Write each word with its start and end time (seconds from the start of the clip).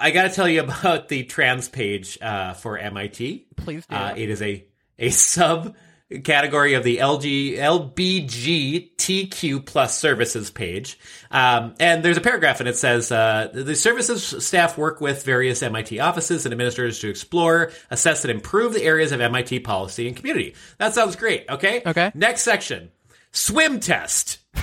I 0.00 0.10
got 0.12 0.22
to 0.24 0.30
tell 0.30 0.48
you 0.48 0.62
about 0.62 1.08
the 1.08 1.24
trans 1.24 1.68
page 1.68 2.18
uh, 2.22 2.54
for 2.54 2.78
MIT. 2.78 3.46
Please 3.56 3.84
do. 3.86 3.94
Uh, 3.94 4.14
it 4.16 4.30
is 4.30 4.40
a 4.40 4.64
a 4.98 5.10
sub 5.10 5.76
category 6.24 6.74
of 6.74 6.82
the 6.82 6.96
LG 6.96 7.56
LBGTQ 7.56 9.64
plus 9.64 9.96
services 9.98 10.50
page, 10.50 10.98
um, 11.30 11.74
and 11.78 12.02
there's 12.02 12.16
a 12.16 12.22
paragraph 12.22 12.58
and 12.60 12.68
it 12.68 12.76
says 12.76 13.12
uh, 13.12 13.48
the 13.52 13.76
services 13.76 14.44
staff 14.44 14.76
work 14.76 15.00
with 15.00 15.24
various 15.24 15.62
MIT 15.62 16.00
offices 16.00 16.46
and 16.46 16.52
administrators 16.52 16.98
to 17.00 17.08
explore, 17.08 17.70
assess, 17.90 18.24
and 18.24 18.30
improve 18.30 18.72
the 18.72 18.82
areas 18.82 19.12
of 19.12 19.20
MIT 19.20 19.60
policy 19.60 20.08
and 20.08 20.16
community. 20.16 20.54
That 20.78 20.94
sounds 20.94 21.14
great. 21.14 21.44
Okay. 21.48 21.82
Okay. 21.84 22.10
Next 22.14 22.42
section: 22.42 22.90
swim 23.32 23.80
test. 23.80 24.38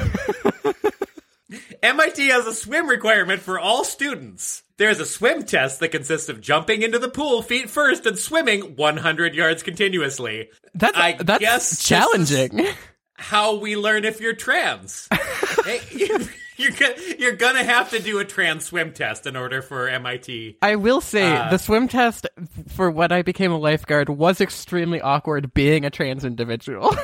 MIT 1.81 2.27
has 2.27 2.45
a 2.45 2.53
swim 2.53 2.87
requirement 2.87 3.41
for 3.41 3.59
all 3.59 3.85
students. 3.85 4.63
There's 4.77 4.99
a 4.99 5.05
swim 5.05 5.43
test 5.43 5.79
that 5.79 5.89
consists 5.89 6.29
of 6.29 6.39
jumping 6.41 6.83
into 6.83 6.99
the 6.99 7.09
pool 7.09 7.41
feet 7.41 7.69
first 7.69 8.05
and 8.05 8.17
swimming 8.17 8.75
100 8.75 9.33
yards 9.35 9.63
continuously. 9.63 10.49
that's 10.75 10.97
I 10.97 11.13
that's 11.13 11.39
guess 11.39 11.83
challenging. 11.85 12.67
How 13.19 13.55
we 13.55 13.75
learn 13.75 14.05
if 14.05 14.21
you're 14.21 14.35
trans. 14.35 15.07
Hey, 15.65 15.81
you- 15.91 16.19
you're, 16.57 16.71
gonna, 16.71 16.95
you're 17.19 17.35
gonna 17.35 17.63
have 17.63 17.89
to 17.89 17.99
do 17.99 18.19
a 18.19 18.25
trans 18.25 18.65
swim 18.65 18.93
test 18.93 19.25
in 19.27 19.35
order 19.35 19.61
for 19.61 19.89
MIT. 19.89 20.57
I 20.61 20.75
will 20.75 21.01
say 21.01 21.35
Uh, 21.35 21.49
the 21.49 21.57
swim 21.57 21.87
test 21.89 22.25
for 22.69 22.89
when 22.89 23.11
I 23.11 23.21
became 23.23 23.51
a 23.51 23.57
lifeguard 23.57 24.07
was 24.09 24.39
extremely 24.39 25.01
awkward 25.01 25.53
being 25.53 25.83
a 25.85 25.89
trans 25.89 26.23
individual. 26.23 26.95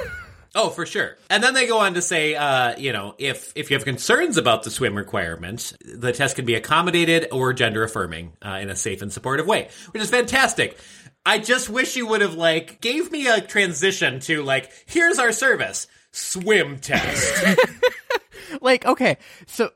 Oh, 0.55 0.69
for 0.69 0.85
sure. 0.85 1.17
And 1.29 1.43
then 1.43 1.55
they 1.55 1.65
go 1.65 1.79
on 1.79 1.95
to 1.95 2.01
say, 2.01 2.35
uh, 2.35 2.77
you 2.77 2.93
know, 2.93 3.15
if 3.17 3.51
if 3.55 3.71
you 3.71 3.75
have 3.75 3.85
concerns 3.85 4.37
about 4.37 4.63
the 4.63 4.69
swim 4.69 4.95
requirement, 4.95 5.73
the 5.83 6.11
test 6.11 6.35
can 6.35 6.45
be 6.45 6.53
accommodated 6.53 7.27
or 7.31 7.53
gender 7.53 7.83
affirming 7.83 8.33
uh, 8.45 8.59
in 8.61 8.69
a 8.69 8.75
safe 8.75 9.01
and 9.01 9.11
supportive 9.11 9.47
way, 9.47 9.69
which 9.91 10.03
is 10.03 10.09
fantastic. 10.09 10.77
I 11.25 11.39
just 11.39 11.69
wish 11.69 11.95
you 11.95 12.05
would 12.07 12.21
have 12.21 12.35
like 12.35 12.81
gave 12.81 13.11
me 13.11 13.27
a 13.27 13.41
transition 13.41 14.19
to 14.21 14.43
like, 14.43 14.71
here's 14.85 15.17
our 15.17 15.31
service, 15.31 15.87
swim 16.11 16.79
test. 16.79 17.57
like, 18.61 18.85
okay, 18.85 19.17
so 19.47 19.71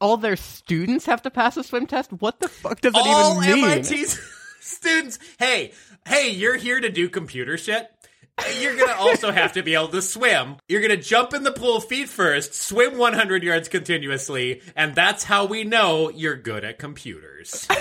all 0.00 0.16
their 0.16 0.36
students 0.36 1.06
have 1.06 1.22
to 1.22 1.30
pass 1.30 1.56
a 1.56 1.64
swim 1.64 1.86
test? 1.86 2.12
What 2.12 2.40
the 2.40 2.48
fuck 2.48 2.80
does 2.80 2.94
All 2.94 3.42
even 3.42 3.54
mean? 3.60 3.70
MIT 3.70 4.06
students, 4.60 5.18
hey, 5.38 5.72
hey, 6.06 6.30
you're 6.30 6.56
here 6.56 6.80
to 6.80 6.90
do 6.90 7.08
computer 7.08 7.56
shit. 7.56 7.90
You're 8.60 8.76
gonna 8.76 8.98
also 8.98 9.30
have 9.32 9.52
to 9.54 9.62
be 9.62 9.74
able 9.74 9.88
to 9.88 10.02
swim. 10.02 10.56
You're 10.68 10.82
gonna 10.82 10.96
jump 10.96 11.32
in 11.34 11.42
the 11.42 11.52
pool 11.52 11.80
feet 11.80 12.08
first, 12.08 12.54
swim 12.54 12.98
100 12.98 13.42
yards 13.42 13.68
continuously, 13.68 14.62
and 14.76 14.94
that's 14.94 15.24
how 15.24 15.46
we 15.46 15.64
know 15.64 16.10
you're 16.10 16.36
good 16.36 16.64
at 16.64 16.78
computers. 16.78 17.66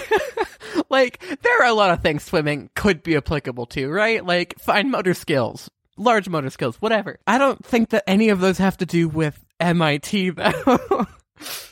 Like, 0.89 1.23
there 1.41 1.61
are 1.61 1.67
a 1.67 1.73
lot 1.73 1.91
of 1.91 2.01
things 2.01 2.23
swimming 2.23 2.69
could 2.75 3.01
be 3.01 3.15
applicable 3.15 3.65
to, 3.67 3.89
right? 3.89 4.23
Like, 4.25 4.59
fine 4.59 4.91
motor 4.91 5.13
skills, 5.13 5.69
large 5.97 6.27
motor 6.29 6.49
skills, 6.49 6.75
whatever. 6.81 7.17
I 7.25 7.37
don't 7.37 7.63
think 7.65 7.89
that 7.89 8.03
any 8.07 8.29
of 8.29 8.39
those 8.39 8.57
have 8.57 8.77
to 8.77 8.85
do 8.85 9.07
with 9.07 9.39
MIT, 9.59 10.31
though. 10.31 11.07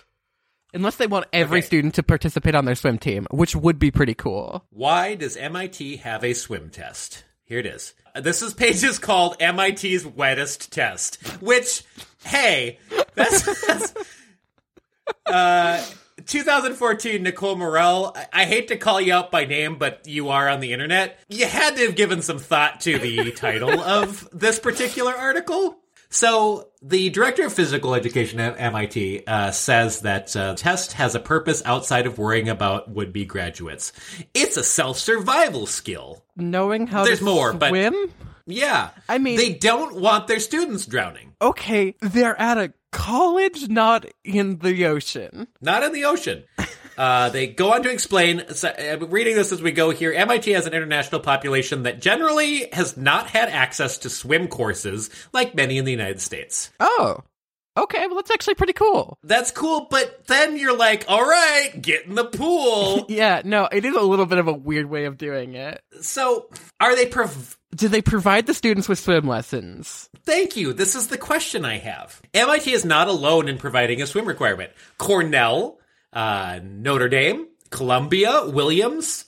Unless 0.73 0.95
they 0.95 1.08
want 1.08 1.26
every 1.34 1.59
Okay. 1.59 1.67
student 1.67 1.95
to 1.95 2.04
participate 2.04 2.56
on 2.56 2.66
their 2.66 2.76
swim 2.76 2.98
team, 2.98 3.28
which 3.30 3.56
would 3.56 3.78
be 3.78 3.92
pretty 3.92 4.16
cool. 4.16 4.66
Why 4.72 5.16
does 5.16 5.38
MIT 5.38 5.98
have 5.98 6.23
a 6.23 6.34
swim 6.34 6.70
test? 6.70 7.23
Here 7.54 7.59
it 7.59 7.68
is. 7.68 7.94
This 8.16 8.42
is 8.42 8.52
pages 8.56 8.98
called 8.98 9.38
MIT's 9.40 10.04
wettest 10.04 10.72
test, 10.72 11.22
which, 11.40 11.84
hey, 12.23 12.80
that's, 13.14 13.68
that's 13.68 13.94
uh, 15.28 15.86
2014 16.26 17.22
Nicole 17.22 17.56
Morel. 17.56 18.12
I, 18.16 18.26
I 18.34 18.45
hate 18.45 18.70
to 18.70 18.76
call 18.76 19.00
you 19.00 19.14
out 19.14 19.30
by 19.30 19.45
name, 19.45 19.78
but 19.78 20.08
you 20.08 20.30
are 20.30 20.50
on 20.50 20.62
the 20.62 20.73
internet. 20.73 21.20
You 21.30 21.45
had 21.45 21.76
to 21.76 21.86
have 21.86 21.95
given 21.95 22.23
some 22.23 22.40
thought 22.40 22.82
to 22.82 22.98
the 22.98 23.32
title 23.34 23.80
of 23.80 24.28
this 24.34 24.58
particular 24.58 25.14
article. 25.14 25.78
So, 26.14 26.67
the 26.83 27.10
director 27.10 27.43
of 27.48 27.54
physical 27.54 27.95
education 27.95 28.39
at 28.39 28.60
MIT 28.60 29.23
uh, 29.26 29.49
says 29.49 30.02
that 30.02 30.36
uh, 30.36 30.54
test 30.54 30.93
has 30.93 31.15
a 31.15 31.20
purpose 31.20 31.64
outside 31.65 32.05
of 32.05 32.20
worrying 32.20 32.49
about 32.49 32.88
would-be 32.88 33.26
graduates. 33.26 33.92
It's 34.36 34.55
a 34.55 34.64
self-survival 34.64 35.65
skill. 35.65 36.23
Knowing 36.36 36.86
how 36.86 37.04
There's 37.04 37.17
to 37.17 37.26
more, 37.26 37.52
but- 37.54 37.70
swim? 37.70 37.95
Yeah, 38.45 38.89
I 39.10 39.17
mean- 39.17 39.38
they 39.38 39.54
don't 39.54 39.95
want 39.95 40.27
their 40.27 40.39
students 40.39 40.86
drowning. 40.86 41.33
Okay, 41.42 41.95
they're 41.99 42.39
at 42.39 42.59
a 42.59 42.73
college, 42.92 43.67
not 43.67 44.05
in 44.23 44.59
the 44.59 44.86
ocean. 44.86 45.48
Not 45.61 45.82
in 45.82 45.93
the 45.93 46.05
ocean. 46.05 46.43
Uh, 46.98 47.30
they 47.30 47.48
go 47.48 47.73
on 47.73 47.83
to 47.83 47.89
explain, 47.92 48.43
so, 48.54 48.70
uh, 48.70 48.98
reading 49.08 49.36
this 49.36 49.52
as 49.52 49.61
we 49.61 49.71
go 49.71 49.89
here, 49.89 50.11
MIT 50.14 50.52
has 50.52 50.65
an 50.67 50.73
international 50.73 51.21
population 51.21 51.83
that 51.83 52.02
generally 52.02 52.67
has 52.73 52.98
not 52.98 53.27
had 53.27 53.49
access 53.49 53.98
to 53.99 54.09
swim 54.09 54.48
courses 54.48 55.09
like 55.33 55.55
many 55.55 55.77
in 55.77 55.86
the 55.86 55.92
United 55.92 56.21
States. 56.21 56.71
Oh. 56.80 57.20
Okay, 57.76 58.05
well 58.05 58.17
that's 58.17 58.30
actually 58.30 58.53
pretty 58.53 58.73
cool. 58.73 59.17
That's 59.23 59.49
cool, 59.49 59.87
but 59.89 60.27
then 60.27 60.58
you're 60.58 60.77
like, 60.77 61.05
all 61.08 61.23
right, 61.23 61.71
get 61.82 62.05
in 62.05 62.14
the 62.14 62.26
pool. 62.26 63.05
Yeah, 63.09 63.42
no, 63.43 63.67
it 63.71 63.83
is 63.83 63.95
a 63.95 64.02
little 64.02 64.27
bit 64.27 64.37
of 64.37 64.48
a 64.48 64.53
weird 64.53 64.87
way 64.92 65.05
of 65.05 65.17
doing 65.17 65.55
it. 65.55 65.82
so, 66.02 66.45
are 66.80 66.95
they 66.95 67.08
prov- 67.08 67.58
Do 67.76 67.87
they 67.87 68.03
provide 68.03 68.45
the 68.45 68.53
students 68.53 68.87
with 68.87 68.99
swim 68.99 69.27
lessons? 69.27 70.08
Thank 70.23 70.55
you. 70.55 70.73
This 70.73 70.93
is 70.95 71.08
the 71.08 71.17
question 71.17 71.65
I 71.65 71.80
have. 71.80 72.21
MIT 72.36 72.71
is 72.71 72.86
not 72.86 73.08
alone 73.08 73.49
in 73.49 73.58
providing 73.58 74.03
a 74.03 74.05
swim 74.08 74.26
requirement. 74.27 74.71
Cornell, 74.99 75.80
uh, 76.14 76.60
Notre 76.64 77.10
Dame, 77.10 77.48
Columbia, 77.70 78.46
Williams, 78.48 79.26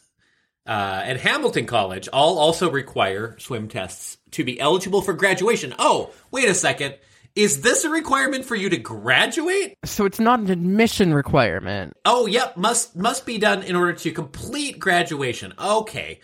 uh, 0.65 1.01
and 1.03 1.19
Hamilton 1.19 1.65
College 1.65 2.07
all 2.11 2.39
also 2.39 2.71
require 2.71 3.35
swim 3.39 3.67
tests 3.67 4.17
to 4.31 4.43
be 4.43 4.59
eligible 4.59 5.01
for 5.01 5.13
graduation. 5.13 5.73
Oh, 5.77 6.11
wait 6.31 6.49
a 6.49 6.53
second. 6.53 6.95
Is 7.35 7.61
this 7.61 7.83
a 7.83 7.89
requirement 7.89 8.45
for 8.45 8.55
you 8.55 8.69
to 8.69 8.77
graduate? 8.77 9.77
So 9.83 10.05
it's 10.05 10.21
not 10.21 10.39
an 10.39 10.49
admission 10.49 11.13
requirement. 11.13 11.93
Oh, 12.05 12.27
yep, 12.27 12.55
must 12.55 12.95
must 12.95 13.25
be 13.25 13.37
done 13.37 13.61
in 13.63 13.75
order 13.75 13.93
to 13.93 14.11
complete 14.11 14.79
graduation. 14.79 15.53
Okay. 15.59 16.21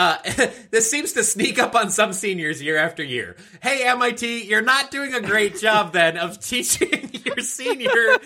Uh, 0.00 0.16
this 0.70 0.90
seems 0.90 1.12
to 1.12 1.22
sneak 1.22 1.58
up 1.58 1.74
on 1.74 1.90
some 1.90 2.14
seniors 2.14 2.62
year 2.62 2.78
after 2.78 3.02
year. 3.02 3.36
Hey, 3.62 3.86
MIT, 3.86 4.44
you're 4.44 4.62
not 4.62 4.90
doing 4.90 5.12
a 5.12 5.20
great 5.20 5.58
job 5.58 5.92
then 5.92 6.16
of 6.16 6.40
teaching 6.44 7.10
your 7.22 7.40
senior 7.40 8.16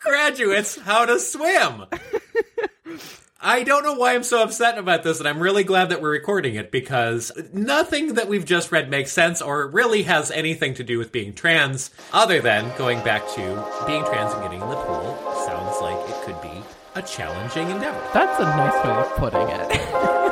graduates 0.00 0.78
how 0.78 1.06
to 1.06 1.18
swim. 1.18 1.86
I 3.40 3.64
don't 3.64 3.82
know 3.82 3.94
why 3.94 4.14
I'm 4.14 4.22
so 4.22 4.44
upset 4.44 4.78
about 4.78 5.02
this, 5.02 5.18
and 5.18 5.28
I'm 5.28 5.40
really 5.40 5.64
glad 5.64 5.88
that 5.88 6.00
we're 6.00 6.12
recording 6.12 6.54
it 6.54 6.70
because 6.70 7.32
nothing 7.52 8.14
that 8.14 8.28
we've 8.28 8.44
just 8.44 8.70
read 8.70 8.88
makes 8.88 9.10
sense 9.10 9.42
or 9.42 9.66
really 9.66 10.04
has 10.04 10.30
anything 10.30 10.74
to 10.74 10.84
do 10.84 10.98
with 10.98 11.10
being 11.10 11.32
trans, 11.32 11.90
other 12.12 12.40
than 12.40 12.70
going 12.78 13.02
back 13.02 13.28
to 13.30 13.84
being 13.88 14.04
trans 14.04 14.32
and 14.34 14.42
getting 14.42 14.62
in 14.62 14.68
the 14.68 14.76
pool. 14.76 15.18
Sounds 15.46 15.80
like 15.80 15.98
it 16.08 16.24
could 16.24 16.40
be 16.42 16.62
a 16.94 17.02
challenging 17.02 17.70
endeavor. 17.70 18.08
That's 18.14 18.38
a 18.40 18.44
nice 18.44 18.84
way 18.84 18.90
of 18.92 19.16
putting 19.16 19.48
it. 19.48 20.24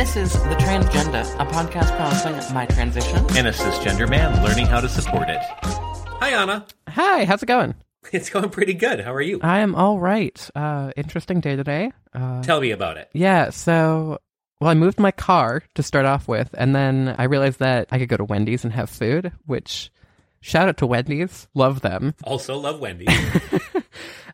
this 0.00 0.16
is 0.16 0.32
The 0.32 0.56
Transgenda, 0.56 1.22
a 1.38 1.44
podcast 1.44 1.94
promising 1.96 2.54
my 2.54 2.64
transition. 2.64 3.18
and 3.36 3.46
a 3.46 3.52
cisgender 3.52 4.08
man 4.08 4.42
learning 4.42 4.64
how 4.64 4.80
to 4.80 4.88
support 4.88 5.28
it. 5.28 5.40
Hi, 5.62 6.30
Anna. 6.30 6.66
Hi, 6.90 7.24
how's 7.24 7.42
it 7.42 7.46
going? 7.46 7.74
It's 8.12 8.30
going 8.30 8.48
pretty 8.48 8.72
good. 8.72 9.00
How 9.00 9.12
are 9.12 9.20
you? 9.20 9.40
I 9.42 9.58
am 9.58 9.74
all 9.74 9.98
right. 9.98 10.50
Uh, 10.54 10.90
interesting 10.96 11.40
day 11.40 11.54
today. 11.54 11.92
Uh, 12.14 12.42
Tell 12.42 12.58
me 12.58 12.70
about 12.70 12.96
it. 12.96 13.10
yeah, 13.12 13.50
so 13.50 14.18
well, 14.58 14.70
I 14.70 14.74
moved 14.74 14.98
my 14.98 15.10
car 15.10 15.62
to 15.74 15.82
start 15.82 16.06
off 16.06 16.26
with, 16.26 16.48
and 16.56 16.74
then 16.74 17.14
I 17.18 17.24
realized 17.24 17.58
that 17.58 17.88
I 17.90 17.98
could 17.98 18.08
go 18.08 18.16
to 18.16 18.24
Wendy's 18.24 18.64
and 18.64 18.72
have 18.72 18.88
food. 18.88 19.32
Which, 19.44 19.90
shout 20.40 20.66
out 20.68 20.78
to 20.78 20.86
Wendy's, 20.86 21.46
love 21.54 21.82
them. 21.82 22.14
Also, 22.24 22.56
love 22.56 22.80
Wendy. 22.80 23.06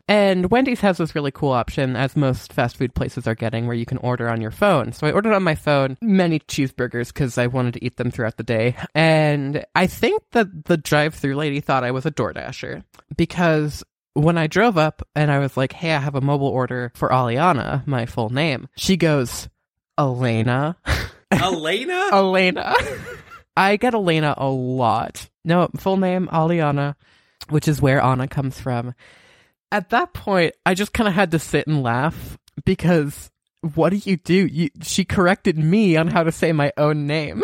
And 0.07 0.49
Wendy's 0.49 0.79
has 0.81 0.97
this 0.97 1.15
really 1.15 1.31
cool 1.31 1.51
option, 1.51 1.95
as 1.97 2.15
most 2.15 2.53
fast 2.53 2.77
food 2.77 2.95
places 2.95 3.27
are 3.27 3.35
getting, 3.35 3.67
where 3.67 3.75
you 3.75 3.85
can 3.85 3.97
order 3.97 4.29
on 4.29 4.39
your 4.39 4.51
phone. 4.51 4.93
So 4.93 5.05
I 5.05 5.11
ordered 5.11 5.33
on 5.33 5.43
my 5.43 5.55
phone 5.55 5.97
many 6.01 6.39
cheeseburgers 6.39 7.07
because 7.13 7.37
I 7.37 7.47
wanted 7.47 7.73
to 7.73 7.83
eat 7.83 7.97
them 7.97 8.11
throughout 8.11 8.37
the 8.37 8.43
day. 8.43 8.75
And 8.95 9.65
I 9.75 9.87
think 9.87 10.23
that 10.31 10.65
the 10.65 10.77
drive 10.77 11.13
through 11.15 11.35
lady 11.35 11.59
thought 11.59 11.83
I 11.83 11.91
was 11.91 12.05
a 12.05 12.11
DoorDasher 12.11 12.83
because 13.17 13.83
when 14.13 14.37
I 14.37 14.47
drove 14.47 14.77
up 14.77 15.05
and 15.13 15.29
I 15.29 15.39
was 15.39 15.57
like, 15.57 15.73
hey, 15.73 15.93
I 15.93 15.99
have 15.99 16.15
a 16.15 16.21
mobile 16.21 16.47
order 16.47 16.91
for 16.95 17.09
Aliana, 17.09 17.85
my 17.85 18.05
full 18.05 18.29
name, 18.29 18.69
she 18.77 18.95
goes, 18.95 19.49
Elena. 19.97 20.77
Elena? 21.31 22.09
Elena. 22.13 22.75
I 23.57 23.75
get 23.75 23.93
Elena 23.93 24.35
a 24.37 24.47
lot. 24.47 25.29
No, 25.43 25.69
full 25.77 25.97
name, 25.97 26.27
Aliana, 26.31 26.95
which 27.49 27.67
is 27.67 27.81
where 27.81 28.01
Anna 28.01 28.27
comes 28.27 28.59
from. 28.59 28.93
At 29.71 29.89
that 29.89 30.13
point, 30.13 30.55
I 30.65 30.73
just 30.73 30.93
kind 30.93 31.07
of 31.07 31.13
had 31.13 31.31
to 31.31 31.39
sit 31.39 31.67
and 31.67 31.83
laugh 31.83 32.37
because 32.65 33.29
what 33.75 33.89
do 33.89 33.97
you 33.97 34.17
do? 34.17 34.33
You, 34.47 34.69
she 34.81 35.03
corrected 35.03 35.57
me 35.57 35.97
on 35.97 36.07
how 36.07 36.23
to 36.23 36.31
say 36.31 36.51
my 36.53 36.71
own 36.77 37.05
name. 37.07 37.43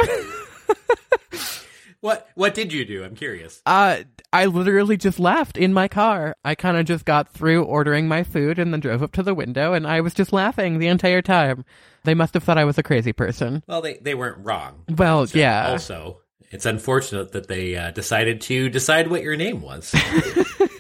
What 2.02 2.28
what 2.36 2.54
did 2.54 2.74
you 2.74 2.84
do? 2.84 3.06
I'm 3.06 3.16
curious. 3.16 3.62
uh, 3.66 4.00
I 4.34 4.48
literally 4.48 4.98
just 4.98 5.20
laughed 5.22 5.58
in 5.58 5.72
my 5.74 5.88
car. 5.88 6.36
I 6.44 6.54
kind 6.54 6.76
of 6.76 6.86
just 6.86 7.06
got 7.06 7.32
through 7.32 7.64
ordering 7.64 8.10
my 8.10 8.24
food 8.24 8.60
and 8.60 8.74
then 8.74 8.82
drove 8.82 9.02
up 9.02 9.14
to 9.14 9.24
the 9.24 9.34
window 9.34 9.72
and 9.72 9.88
I 9.88 10.02
was 10.02 10.14
just 10.14 10.34
laughing 10.34 10.80
the 10.80 10.88
entire 10.88 11.22
time. 11.22 11.64
They 12.04 12.14
must 12.14 12.34
have 12.34 12.44
thought 12.44 12.58
I 12.58 12.66
was 12.66 12.78
a 12.78 12.84
crazy 12.84 13.14
person. 13.14 13.64
Well, 13.68 13.82
they 13.82 13.94
they 14.02 14.16
weren't 14.16 14.46
wrong. 14.46 14.84
Well, 14.90 15.28
So, 15.28 15.38
yeah. 15.38 15.70
Also, 15.70 16.20
it's 16.52 16.66
unfortunate 16.66 17.32
that 17.32 17.48
they 17.48 17.78
uh, 17.78 17.92
decided 17.92 18.42
to 18.42 18.68
decide 18.68 19.08
what 19.08 19.24
your 19.24 19.38
name 19.38 19.62
was. 19.62 19.96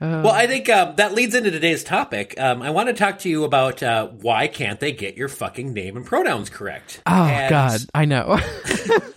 Uh, 0.00 0.22
well, 0.24 0.32
I 0.32 0.46
think 0.46 0.70
um, 0.70 0.96
that 0.96 1.12
leads 1.12 1.34
into 1.34 1.50
today's 1.50 1.84
topic. 1.84 2.40
Um, 2.40 2.62
I 2.62 2.70
want 2.70 2.88
to 2.88 2.94
talk 2.94 3.18
to 3.20 3.28
you 3.28 3.44
about 3.44 3.82
uh, 3.82 4.06
why 4.08 4.48
can't 4.48 4.80
they 4.80 4.92
get 4.92 5.16
your 5.16 5.28
fucking 5.28 5.74
name 5.74 5.96
and 5.96 6.06
pronouns 6.06 6.48
correct? 6.48 7.02
oh, 7.06 7.24
And 7.24 7.50
God. 7.50 7.80
I 7.94 8.06
know. 8.06 8.38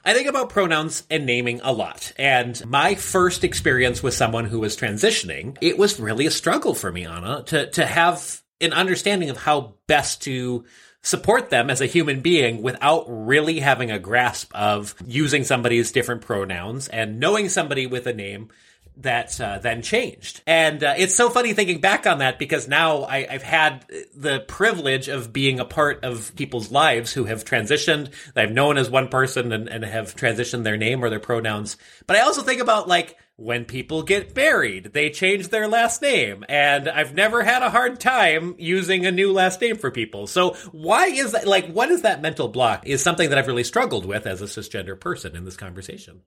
I 0.06 0.14
think 0.14 0.28
about 0.28 0.50
pronouns 0.50 1.04
and 1.10 1.26
naming 1.26 1.62
a 1.64 1.72
lot. 1.72 2.12
And 2.18 2.62
my 2.66 2.96
first 2.96 3.46
experience 3.46 4.04
with 4.04 4.14
someone 4.14 4.44
who 4.44 4.60
was 4.60 4.76
transitioning, 4.76 5.58
it 5.62 5.78
was 5.78 6.02
really 6.02 6.26
a 6.26 6.32
struggle 6.32 6.74
for 6.74 6.92
me, 6.92 7.06
Anna, 7.06 7.44
to, 7.48 7.70
to 7.72 7.86
have 7.86 8.42
an 8.60 8.74
understanding 8.74 9.30
of 9.30 9.38
how 9.38 9.76
best 9.88 10.24
to 10.24 10.66
support 11.02 11.50
them 11.50 11.70
as 11.70 11.82
a 11.82 11.86
human 11.86 12.22
being 12.22 12.62
without 12.62 13.06
really 13.08 13.60
having 13.60 13.92
a 13.92 14.00
grasp 14.00 14.54
of 14.56 14.96
using 15.06 15.44
somebody's 15.44 15.92
different 15.92 16.22
pronouns 16.22 16.88
and 16.88 17.20
knowing 17.20 17.50
somebody 17.50 17.88
with 17.88 18.08
a 18.08 18.14
name 18.14 18.50
that 18.98 19.40
uh, 19.42 19.60
then 19.60 19.82
changed. 19.82 20.42
And 20.46 20.84
uh, 20.84 20.94
it's 20.98 21.16
so 21.16 21.30
funny 21.30 21.54
thinking 21.54 21.82
back 21.82 22.06
on 22.06 22.20
that 22.20 22.40
because 22.40 22.68
now 22.68 23.04
I, 23.04 23.28
I've 23.30 23.44
had 23.44 23.86
the 24.16 24.42
privilege 24.42 25.08
of 25.08 25.34
being 25.34 25.60
a 25.60 25.66
part 25.66 26.04
of 26.04 26.36
people's 26.36 26.72
lives 26.72 27.14
who 27.14 27.26
have 27.26 27.44
transitioned, 27.44 28.12
I've 28.36 28.52
known 28.52 28.78
as 28.78 28.90
one 28.90 29.08
person 29.08 29.52
and, 29.52 29.68
and 29.68 29.84
have 29.84 30.16
transitioned 30.16 30.64
their 30.64 30.78
name 30.78 31.04
or 31.04 31.10
their 31.10 31.20
pronouns. 31.20 31.78
But 32.08 32.18
I 32.18 32.22
also 32.22 32.42
think 32.42 32.62
about 32.62 32.88
like 32.88 33.18
when 33.36 33.66
people 33.66 34.04
get 34.04 34.36
married, 34.36 34.94
they 34.94 35.10
change 35.10 35.48
their 35.48 35.68
last 35.68 36.02
name. 36.02 36.46
And 36.48 36.88
I've 36.88 37.16
never 37.16 37.44
had 37.44 37.64
a 37.64 37.72
hard 37.72 38.00
time 38.00 38.56
using 38.60 39.06
a 39.06 39.12
new 39.12 39.32
last 39.32 39.60
name 39.60 39.78
for 39.78 39.90
people. 39.90 40.28
So 40.28 40.52
why 40.72 41.08
is 41.08 41.32
that? 41.32 41.48
Like, 41.48 41.68
what 41.68 41.90
is 41.90 42.04
that 42.04 42.22
mental 42.22 42.48
block? 42.48 42.86
Is 42.86 43.02
something 43.02 43.30
that 43.30 43.38
I've 43.40 43.48
really 43.48 43.64
struggled 43.64 44.06
with 44.06 44.28
as 44.28 44.42
a 44.42 44.46
cisgender 44.46 45.00
person 45.00 45.36
in 45.36 45.46
this 45.46 45.58
conversation. 45.58 46.22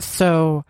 so, 0.00 0.64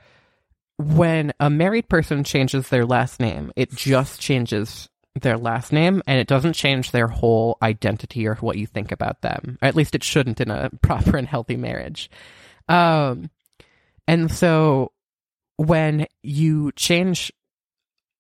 when 0.79 1.33
a 1.41 1.51
married 1.51 1.89
person 1.89 2.25
changes 2.25 2.69
their 2.69 2.87
last 2.87 3.21
name, 3.21 3.53
it 3.57 3.73
just 3.75 4.21
changes 4.21 4.89
their 5.21 5.37
last 5.37 5.73
name 5.73 6.03
and 6.07 6.21
it 6.21 6.29
doesn't 6.29 6.53
change 6.53 6.93
their 6.93 7.09
whole 7.09 7.59
identity 7.63 8.27
or 8.27 8.37
what 8.37 8.57
you 8.57 8.67
think 8.67 8.93
about 8.93 9.21
them. 9.23 9.59
Or 9.61 9.69
at 9.69 9.75
least 9.75 9.97
it 9.97 10.05
shouldn't 10.05 10.41
in 10.41 10.51
a 10.51 10.71
proper 10.83 11.17
and 11.17 11.27
healthy 11.27 11.57
marriage. 11.57 12.09
Um, 12.69 13.31
and 14.07 14.31
so 14.31 14.93
when 15.57 16.07
you 16.23 16.71
change 16.73 17.33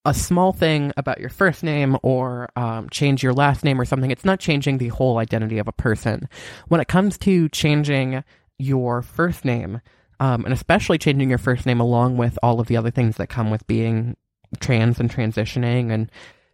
a 0.04 0.14
small 0.14 0.52
thing 0.52 0.92
about 0.96 1.20
your 1.20 1.28
first 1.28 1.62
name 1.62 1.96
or 2.02 2.48
um, 2.56 2.88
change 2.90 3.22
your 3.22 3.34
last 3.34 3.62
name 3.62 3.80
or 3.80 3.84
something, 3.84 4.10
it's 4.10 4.24
not 4.24 4.40
changing 4.40 4.78
the 4.78 4.88
whole 4.88 5.18
identity 5.18 5.58
of 5.58 5.68
a 5.68 5.72
person. 5.72 6.28
When 6.66 6.80
it 6.80 6.88
comes 6.88 7.18
to 7.18 7.48
changing 7.50 8.24
your 8.58 9.02
first 9.02 9.44
name, 9.44 9.80
um, 10.20 10.44
and 10.44 10.52
especially 10.52 10.98
changing 10.98 11.28
your 11.28 11.38
first 11.38 11.66
name 11.66 11.80
along 11.80 12.16
with 12.16 12.38
all 12.42 12.60
of 12.60 12.66
the 12.66 12.76
other 12.76 12.90
things 12.90 13.16
that 13.16 13.28
come 13.28 13.50
with 13.50 13.66
being 13.66 14.16
trans 14.60 14.98
and 14.98 15.10
transitioning. 15.10 15.92
And 15.92 16.10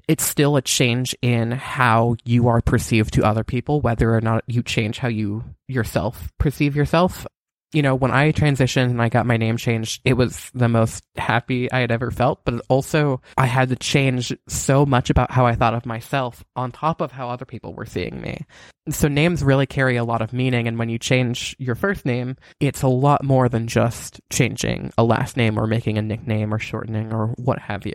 it's 0.09 0.25
still 0.25 0.57
a 0.57 0.63
change 0.63 1.15
in 1.23 1.53
how 1.53 2.17
you 2.25 2.49
are 2.49 2.61
perceived 2.61 3.15
to 3.15 3.25
other 3.25 3.45
people 3.45 3.81
whether 3.81 4.15
or 4.15 4.21
not 4.21 4.45
you 4.47 4.63
change 4.63 4.99
how 4.99 5.09
you 5.09 5.45
yourself 5.67 6.31
perceive 6.39 6.77
yourself 6.77 7.27
you 7.75 7.83
know 7.83 7.95
when 7.95 8.11
i 8.11 8.33
transitioned 8.33 8.91
and 8.91 9.03
i 9.03 9.09
got 9.09 9.27
my 9.27 9.37
name 9.37 9.57
changed 9.57 10.01
it 10.05 10.15
was 10.15 10.51
the 10.55 10.69
most 10.69 11.03
happy 11.17 11.71
i 11.73 11.81
had 11.81 11.91
ever 11.91 12.11
felt 12.11 12.45
but 12.45 12.61
also 12.69 13.21
i 13.37 13.47
had 13.47 13.69
to 13.69 13.77
change 13.77 14.33
so 14.49 14.87
much 14.87 15.11
about 15.11 15.31
how 15.31 15.47
i 15.47 15.55
thought 15.55 15.75
of 15.75 15.87
myself 15.87 16.45
on 16.57 16.71
top 16.73 17.01
of 17.01 17.13
how 17.13 17.29
other 17.29 17.45
people 17.45 17.75
were 17.75 17.87
seeing 17.87 18.21
me. 18.21 18.45
So 18.91 19.09
names 19.09 19.43
really 19.43 19.67
carry 19.67 19.97
a 19.97 20.05
lot 20.05 20.23
of 20.23 20.33
meaning 20.33 20.69
and 20.69 20.79
when 20.79 20.89
you 20.89 20.99
change 20.99 21.57
your 21.59 21.75
first 21.75 22.05
name 22.05 22.37
it's 22.61 22.83
a 22.83 22.89
lot 22.89 23.25
more 23.25 23.49
than 23.49 23.67
just 23.67 24.21
changing 24.31 24.93
a 24.99 25.05
last 25.05 25.37
name 25.37 25.59
or 25.59 25.67
making 25.67 25.97
a 25.97 26.03
nickname 26.03 26.53
or 26.53 26.59
shortening 26.59 27.13
or 27.13 27.29
what 27.39 27.59
have 27.59 27.87
you 27.87 27.95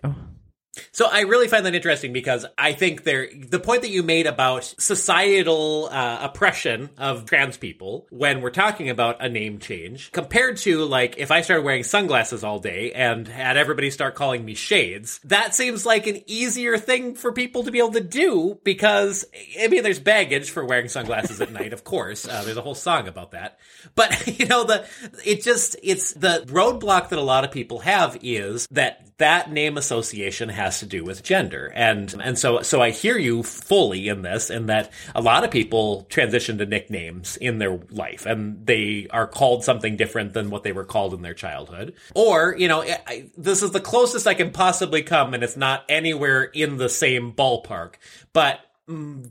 So 0.91 1.07
I 1.11 1.21
really 1.21 1.47
find 1.47 1.65
that 1.65 1.75
interesting 1.75 2.13
because 2.13 2.45
I 2.57 2.73
think 2.73 3.03
there 3.03 3.29
the 3.33 3.59
point 3.59 3.81
that 3.81 3.89
you 3.89 4.03
made 4.03 4.27
about 4.27 4.63
societal 4.63 5.89
uh, 5.91 6.19
oppression 6.21 6.89
of 6.97 7.25
trans 7.25 7.57
people 7.57 8.07
when 8.09 8.41
we're 8.41 8.49
talking 8.49 8.89
about 8.89 9.23
a 9.23 9.29
name 9.29 9.59
change 9.59 10.11
compared 10.11 10.57
to 10.57 10.85
like 10.85 11.17
if 11.17 11.31
I 11.31 11.41
started 11.41 11.63
wearing 11.63 11.83
sunglasses 11.83 12.43
all 12.43 12.59
day 12.59 12.91
and 12.91 13.27
had 13.27 13.57
everybody 13.57 13.91
start 13.91 14.15
calling 14.15 14.43
me 14.45 14.55
shades, 14.55 15.19
that 15.23 15.55
seems 15.55 15.85
like 15.85 16.07
an 16.07 16.21
easier 16.27 16.77
thing 16.77 17.15
for 17.15 17.31
people 17.31 17.63
to 17.63 17.71
be 17.71 17.79
able 17.79 17.91
to 17.93 18.01
do 18.01 18.59
because 18.63 19.25
I 19.59 19.67
mean 19.67 19.83
there's 19.83 19.99
baggage 19.99 20.51
for 20.51 20.65
wearing 20.65 20.89
sunglasses 20.89 21.41
at 21.41 21.51
night, 21.51 21.73
of 21.73 21.83
course. 21.83 22.27
Uh, 22.27 22.43
there's 22.43 22.57
a 22.57 22.61
whole 22.61 22.75
song 22.75 23.07
about 23.07 23.31
that, 23.31 23.59
but 23.95 24.27
you 24.39 24.45
know 24.45 24.63
the 24.63 24.85
it 25.25 25.43
just 25.43 25.75
it's 25.83 26.13
the 26.13 26.43
roadblock 26.47 27.09
that 27.09 27.19
a 27.19 27.23
lot 27.23 27.43
of 27.43 27.51
people 27.51 27.79
have 27.79 28.17
is 28.21 28.67
that 28.71 29.05
that 29.17 29.51
name 29.51 29.77
association 29.77 30.49
has 30.49 30.68
to 30.77 30.85
do 30.85 31.03
with 31.03 31.23
gender. 31.23 31.71
And 31.73 32.13
and 32.21 32.37
so 32.37 32.61
so 32.61 32.79
I 32.81 32.91
hear 32.91 33.17
you 33.17 33.41
fully 33.41 34.07
in 34.07 34.21
this 34.21 34.51
in 34.51 34.67
that 34.67 34.91
a 35.15 35.21
lot 35.21 35.43
of 35.43 35.49
people 35.49 36.03
transition 36.09 36.59
to 36.59 36.67
nicknames 36.67 37.37
in 37.37 37.57
their 37.57 37.79
life 37.89 38.27
and 38.27 38.63
they 38.67 39.07
are 39.09 39.25
called 39.25 39.63
something 39.63 39.97
different 39.97 40.33
than 40.33 40.51
what 40.51 40.61
they 40.63 40.71
were 40.71 40.85
called 40.85 41.15
in 41.15 41.23
their 41.23 41.33
childhood. 41.33 41.95
Or 42.13 42.55
you 42.55 42.67
know 42.67 42.83
I, 42.83 43.29
this 43.35 43.63
is 43.63 43.71
the 43.71 43.79
closest 43.79 44.27
I 44.27 44.35
can 44.35 44.51
possibly 44.51 45.01
come 45.01 45.33
and 45.33 45.43
it's 45.43 45.57
not 45.57 45.85
anywhere 45.89 46.43
in 46.43 46.77
the 46.77 46.89
same 46.89 47.33
ballpark. 47.33 47.95
But 48.31 48.59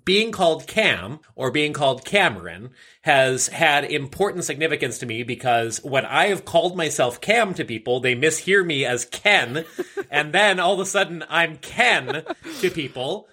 being 0.05 0.31
called 0.31 0.67
Cam 0.67 1.19
or 1.35 1.51
being 1.51 1.73
called 1.73 2.05
Cameron 2.05 2.71
has 3.03 3.49
had 3.49 3.85
important 3.85 4.45
significance 4.45 4.99
to 4.99 5.07
me 5.07 5.25
because 5.25 5.83
when 5.83 6.05
I 6.05 6.27
have 6.27 6.45
called 6.45 6.77
myself 6.77 7.21
Cam 7.21 7.55
to 7.55 7.65
people, 7.65 7.99
they 7.99 8.15
mishear 8.15 8.65
me 8.65 8.85
as 8.85 9.05
Ken, 9.05 9.65
and 10.11 10.33
then 10.33 10.61
all 10.61 10.75
of 10.75 10.81
a 10.81 10.87
sudden 10.87 11.25
I'm 11.29 11.57
Ken 11.57 12.25
to 12.61 12.71
people, 12.71 13.27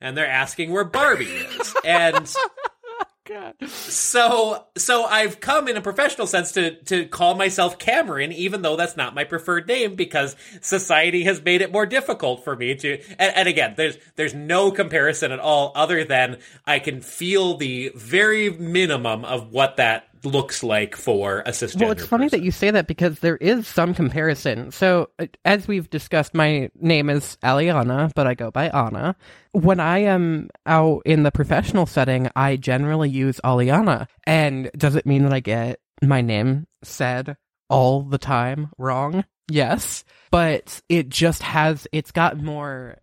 and 0.00 0.16
they're 0.16 0.28
asking 0.28 0.70
where 0.70 0.84
Barbie 0.84 1.24
is. 1.24 1.74
And 1.84 2.32
so 3.66 4.66
so 4.76 5.04
I've 5.04 5.40
come 5.40 5.68
in 5.68 5.76
a 5.76 5.80
professional 5.80 6.26
sense 6.26 6.52
to 6.52 6.76
to 6.84 7.06
call 7.06 7.34
myself 7.34 7.78
Cameron, 7.78 8.32
even 8.32 8.62
though 8.62 8.76
that's 8.76 8.96
not 8.96 9.14
my 9.14 9.24
preferred 9.24 9.66
name, 9.66 9.94
because 9.94 10.36
society 10.60 11.24
has 11.24 11.42
made 11.42 11.60
it 11.60 11.72
more 11.72 11.86
difficult 11.86 12.44
for 12.44 12.56
me 12.56 12.74
to. 12.76 13.00
And, 13.18 13.36
and 13.36 13.48
again, 13.48 13.74
there's 13.76 13.98
there's 14.16 14.34
no 14.34 14.70
comparison 14.70 15.32
at 15.32 15.40
all, 15.40 15.72
other 15.74 16.04
than 16.04 16.38
I 16.66 16.78
can 16.78 17.00
feel 17.00 17.56
the 17.56 17.92
very 17.94 18.50
minimum 18.50 19.24
of 19.24 19.52
what 19.52 19.76
that 19.76 20.08
looks 20.26 20.62
like 20.62 20.96
for 20.96 21.40
a 21.40 21.50
cisgender. 21.50 21.80
Well, 21.82 21.90
it's 21.92 22.04
funny 22.04 22.26
person. 22.26 22.40
that 22.40 22.44
you 22.44 22.50
say 22.50 22.70
that 22.70 22.86
because 22.86 23.20
there 23.20 23.36
is 23.36 23.66
some 23.66 23.94
comparison. 23.94 24.70
So, 24.72 25.10
uh, 25.18 25.26
as 25.44 25.66
we've 25.66 25.88
discussed, 25.88 26.34
my 26.34 26.70
name 26.80 27.08
is 27.08 27.38
Aliana, 27.42 28.12
but 28.14 28.26
I 28.26 28.34
go 28.34 28.50
by 28.50 28.68
Anna. 28.68 29.16
When 29.52 29.80
I 29.80 30.00
am 30.00 30.50
out 30.66 31.02
in 31.06 31.22
the 31.22 31.32
professional 31.32 31.86
setting, 31.86 32.28
I 32.36 32.56
generally 32.56 33.08
use 33.08 33.40
Aliana. 33.44 34.08
And 34.24 34.70
does 34.76 34.96
it 34.96 35.06
mean 35.06 35.22
that 35.22 35.32
I 35.32 35.40
get 35.40 35.80
my 36.02 36.20
name 36.20 36.66
said 36.82 37.36
all 37.70 38.02
the 38.02 38.18
time 38.18 38.70
wrong? 38.76 39.24
Yes. 39.48 40.04
But 40.30 40.82
it 40.88 41.08
just 41.08 41.42
has, 41.42 41.86
it's 41.92 42.12
got 42.12 42.38
more 42.38 42.98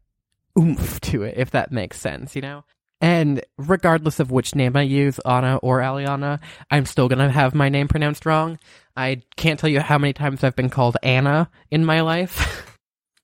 oomph 0.57 0.99
to 1.01 1.23
it, 1.23 1.35
if 1.37 1.51
that 1.51 1.71
makes 1.71 1.99
sense, 1.99 2.35
you 2.35 2.41
know? 2.41 2.63
And 3.03 3.43
regardless 3.57 4.21
of 4.21 4.31
which 4.31 4.55
name 4.55 4.77
I 4.77 4.83
use, 4.83 5.19
Anna 5.25 5.57
or 5.57 5.79
Aliana, 5.79 6.39
I'm 6.71 6.85
still 6.85 7.09
gonna 7.09 7.29
have 7.29 7.53
my 7.53 7.67
name 7.67 7.89
pronounced 7.89 8.25
wrong. 8.25 8.57
I 8.95 9.23
can't 9.35 9.59
tell 9.59 9.69
you 9.69 9.81
how 9.81 9.97
many 9.97 10.13
times 10.13 10.41
I've 10.41 10.55
been 10.55 10.69
called 10.69 10.95
Anna 11.03 11.49
in 11.69 11.83
my 11.83 11.99
life. 11.99 12.69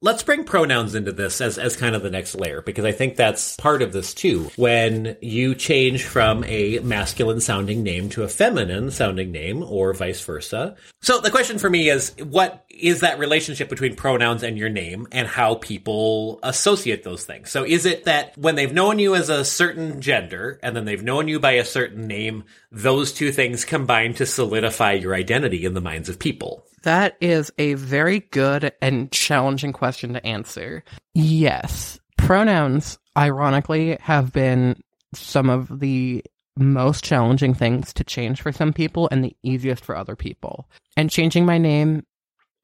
Let's 0.01 0.23
bring 0.23 0.45
pronouns 0.45 0.95
into 0.95 1.11
this 1.11 1.41
as, 1.41 1.57
as 1.57 1.75
kind 1.75 1.93
of 1.93 2.01
the 2.01 2.09
next 2.09 2.33
layer, 2.33 2.61
because 2.61 2.85
I 2.85 2.93
think 2.93 3.17
that's 3.17 3.57
part 3.57 3.81
of 3.81 3.91
this 3.91 4.13
too. 4.13 4.49
When 4.55 5.17
you 5.19 5.55
change 5.55 6.05
from 6.05 6.45
a 6.45 6.79
masculine 6.79 7.41
sounding 7.41 7.83
name 7.83 8.07
to 8.11 8.23
a 8.23 8.29
feminine 8.29 8.91
sounding 8.91 9.33
name, 9.33 9.61
or 9.61 9.93
vice 9.93 10.21
versa. 10.21 10.77
So 11.01 11.19
the 11.19 11.31
question 11.31 11.59
for 11.59 11.69
me 11.69 11.89
is, 11.89 12.15
what 12.17 12.63
is 12.69 13.01
that 13.01 13.19
relationship 13.19 13.67
between 13.67 13.97
pronouns 13.97 14.41
and 14.41 14.57
your 14.57 14.69
name, 14.69 15.05
and 15.11 15.27
how 15.27 15.55
people 15.55 16.39
associate 16.43 17.03
those 17.03 17.25
things? 17.25 17.51
So 17.51 17.65
is 17.65 17.85
it 17.85 18.05
that 18.05 18.37
when 18.37 18.55
they've 18.55 18.71
known 18.71 18.99
you 18.99 19.15
as 19.15 19.27
a 19.27 19.43
certain 19.43 19.99
gender, 19.99 20.61
and 20.63 20.77
then 20.77 20.85
they've 20.85 21.03
known 21.03 21.27
you 21.27 21.41
by 21.41 21.53
a 21.53 21.65
certain 21.65 22.07
name, 22.07 22.45
those 22.71 23.11
two 23.11 23.33
things 23.33 23.65
combine 23.65 24.13
to 24.13 24.25
solidify 24.25 24.93
your 24.93 25.13
identity 25.13 25.65
in 25.65 25.73
the 25.73 25.81
minds 25.81 26.07
of 26.07 26.19
people? 26.19 26.65
That 26.83 27.17
is 27.19 27.51
a 27.57 27.73
very 27.75 28.19
good 28.19 28.71
and 28.81 29.11
challenging 29.11 29.73
question 29.73 30.13
to 30.13 30.25
answer. 30.25 30.83
Yes. 31.13 31.99
Pronouns, 32.17 32.99
ironically, 33.17 33.97
have 34.01 34.31
been 34.31 34.81
some 35.13 35.49
of 35.49 35.79
the 35.79 36.23
most 36.57 37.03
challenging 37.03 37.53
things 37.53 37.93
to 37.93 38.03
change 38.03 38.41
for 38.41 38.51
some 38.51 38.73
people 38.73 39.07
and 39.11 39.23
the 39.23 39.35
easiest 39.43 39.83
for 39.83 39.95
other 39.95 40.15
people. 40.15 40.69
And 40.97 41.09
changing 41.09 41.45
my 41.45 41.57
name 41.57 42.05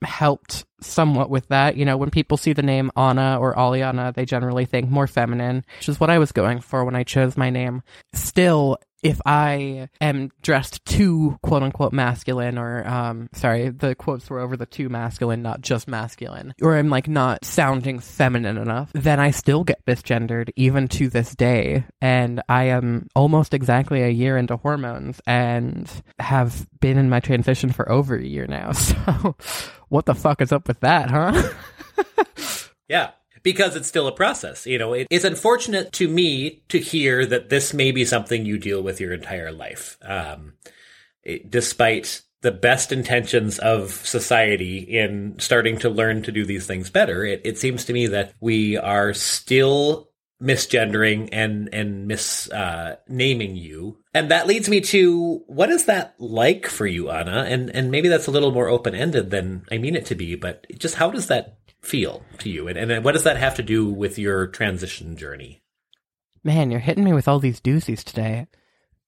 helped 0.03 0.65
somewhat 0.81 1.29
with 1.29 1.47
that. 1.47 1.77
You 1.77 1.85
know, 1.85 1.97
when 1.97 2.11
people 2.11 2.37
see 2.37 2.53
the 2.53 2.61
name 2.61 2.91
Anna 2.95 3.37
or 3.39 3.55
Aliana, 3.55 4.13
they 4.13 4.25
generally 4.25 4.65
think 4.65 4.89
more 4.89 5.07
feminine, 5.07 5.63
which 5.79 5.89
is 5.89 5.99
what 5.99 6.09
I 6.09 6.19
was 6.19 6.31
going 6.31 6.59
for 6.59 6.83
when 6.83 6.95
I 6.95 7.03
chose 7.03 7.37
my 7.37 7.49
name. 7.49 7.81
Still, 8.13 8.77
if 9.05 9.21
I 9.25 9.89
am 10.01 10.31
dressed 10.41 10.83
too 10.85 11.37
quote 11.43 11.63
unquote 11.63 11.93
masculine, 11.93 12.57
or 12.57 12.85
um, 12.87 13.29
sorry, 13.33 13.69
the 13.69 13.95
quotes 13.95 14.29
were 14.29 14.39
over 14.39 14.57
the 14.57 14.65
too 14.65 14.89
masculine, 14.89 15.41
not 15.41 15.61
just 15.61 15.87
masculine, 15.87 16.53
or 16.61 16.75
I'm 16.75 16.89
like 16.89 17.07
not 17.07 17.45
sounding 17.45 17.99
feminine 17.99 18.57
enough, 18.57 18.91
then 18.93 19.19
I 19.19 19.31
still 19.31 19.63
get 19.63 19.85
misgendered 19.85 20.49
even 20.55 20.87
to 20.89 21.07
this 21.09 21.35
day. 21.35 21.85
And 22.01 22.41
I 22.49 22.65
am 22.65 23.07
almost 23.15 23.53
exactly 23.53 24.01
a 24.01 24.09
year 24.09 24.37
into 24.37 24.57
hormones 24.57 25.21
and 25.27 25.89
have 26.19 26.67
been 26.79 26.97
in 26.97 27.09
my 27.09 27.19
transition 27.19 27.71
for 27.71 27.89
over 27.91 28.15
a 28.15 28.25
year 28.25 28.47
now. 28.47 28.71
So, 28.95 29.35
what 29.89 30.05
the 30.05 30.15
fuck 30.15 30.41
is 30.41 30.51
up 30.51 30.67
with 30.67 30.79
that, 30.81 31.09
huh? 31.09 31.49
yeah 32.87 33.11
because 33.45 33.75
it's 33.75 33.87
still 33.87 34.07
a 34.07 34.11
process. 34.11 34.65
You 34.65 34.79
know, 34.79 34.93
it, 34.93 35.07
it's 35.11 35.23
unfortunate 35.23 35.93
to 35.93 36.09
me 36.09 36.63
to 36.69 36.79
hear 36.79 37.25
that 37.27 37.49
this 37.49 37.73
may 37.73 37.91
be 37.91 38.03
something 38.03 38.43
you 38.43 38.57
deal 38.57 38.81
with 38.81 38.99
your 38.99 39.13
entire 39.13 39.51
life, 39.51 39.97
um, 40.01 40.53
it, 41.23 41.49
despite 41.49 42.23
the 42.41 42.51
best 42.51 42.91
intentions 42.91 43.59
of 43.59 43.91
society 43.91 44.79
in 44.79 45.35
starting 45.37 45.77
to 45.77 45.89
learn 45.89 46.23
to 46.23 46.31
do 46.31 46.43
these 46.43 46.65
things 46.65 46.89
better. 46.89 47.23
It, 47.23 47.41
it 47.45 47.57
seems 47.59 47.85
to 47.85 47.93
me 47.93 48.07
that 48.07 48.33
we 48.41 48.77
are 48.77 49.13
still 49.13 50.09
misgendering 50.41 51.29
and 51.31 51.69
and 51.71 52.09
misnaming 52.09 53.51
uh, 53.51 53.59
you, 53.61 53.99
and 54.13 54.31
that 54.31 54.47
leads 54.47 54.67
me 54.67 54.81
to 54.81 55.43
what 55.45 55.69
is 55.69 55.85
that 55.85 56.15
like 56.17 56.65
for 56.65 56.87
you, 56.87 57.11
Anna? 57.11 57.45
And 57.47 57.69
and 57.69 57.91
maybe 57.91 58.09
that's 58.09 58.27
a 58.27 58.31
little 58.31 58.51
more 58.51 58.69
open 58.69 58.95
ended 58.95 59.29
than 59.29 59.65
I 59.71 59.77
mean 59.77 59.95
it 59.95 60.07
to 60.07 60.15
be, 60.15 60.33
but 60.33 60.65
just 60.79 60.95
how 60.95 61.11
does 61.11 61.27
that 61.27 61.57
feel 61.85 62.23
to 62.39 62.49
you? 62.49 62.67
And, 62.67 62.77
and 62.77 63.03
what 63.03 63.13
does 63.13 63.23
that 63.23 63.37
have 63.37 63.55
to 63.55 63.63
do 63.63 63.89
with 63.89 64.17
your 64.17 64.47
transition 64.47 65.17
journey? 65.17 65.61
Man, 66.43 66.71
you're 66.71 66.79
hitting 66.79 67.03
me 67.03 67.13
with 67.13 67.27
all 67.27 67.39
these 67.39 67.61
doozies 67.61 68.03
today. 68.03 68.47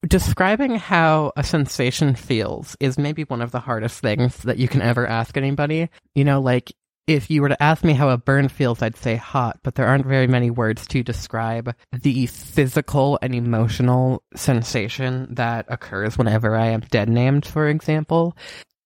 Describing 0.08 0.76
how 0.76 1.34
a 1.36 1.44
sensation 1.44 2.16
feels 2.16 2.78
is 2.80 2.98
maybe 2.98 3.24
one 3.24 3.42
of 3.42 3.52
the 3.52 3.60
hardest 3.60 4.00
things 4.00 4.38
that 4.44 4.58
you 4.58 4.68
can 4.68 4.82
ever 4.82 5.08
ask 5.08 5.36
anybody. 5.38 5.90
You 6.16 6.24
know, 6.24 6.40
like 6.40 6.72
if 7.08 7.32
you 7.32 7.42
were 7.42 7.50
to 7.50 7.64
ask 7.64 7.84
me 7.84 7.94
how 7.94 8.10
a 8.10 8.18
burn 8.18 8.50
feels, 8.50 8.82
I'd 8.82 8.98
say 8.98 9.16
hot, 9.16 9.60
but 9.64 9.76
there 9.76 9.88
aren't 9.88 10.06
very 10.06 10.28
many 10.28 10.52
words 10.52 10.86
to 10.88 11.04
describe 11.04 11.74
the 11.94 12.26
physical 12.28 13.18
and 13.22 13.34
emotional 13.34 14.24
sensation 14.36 15.34
that 15.36 15.66
occurs 15.70 16.18
whenever 16.18 16.56
I 16.56 16.68
am 16.68 16.82
dead 16.82 17.10
named, 17.10 17.46
for 17.46 17.70
example. 17.70 18.36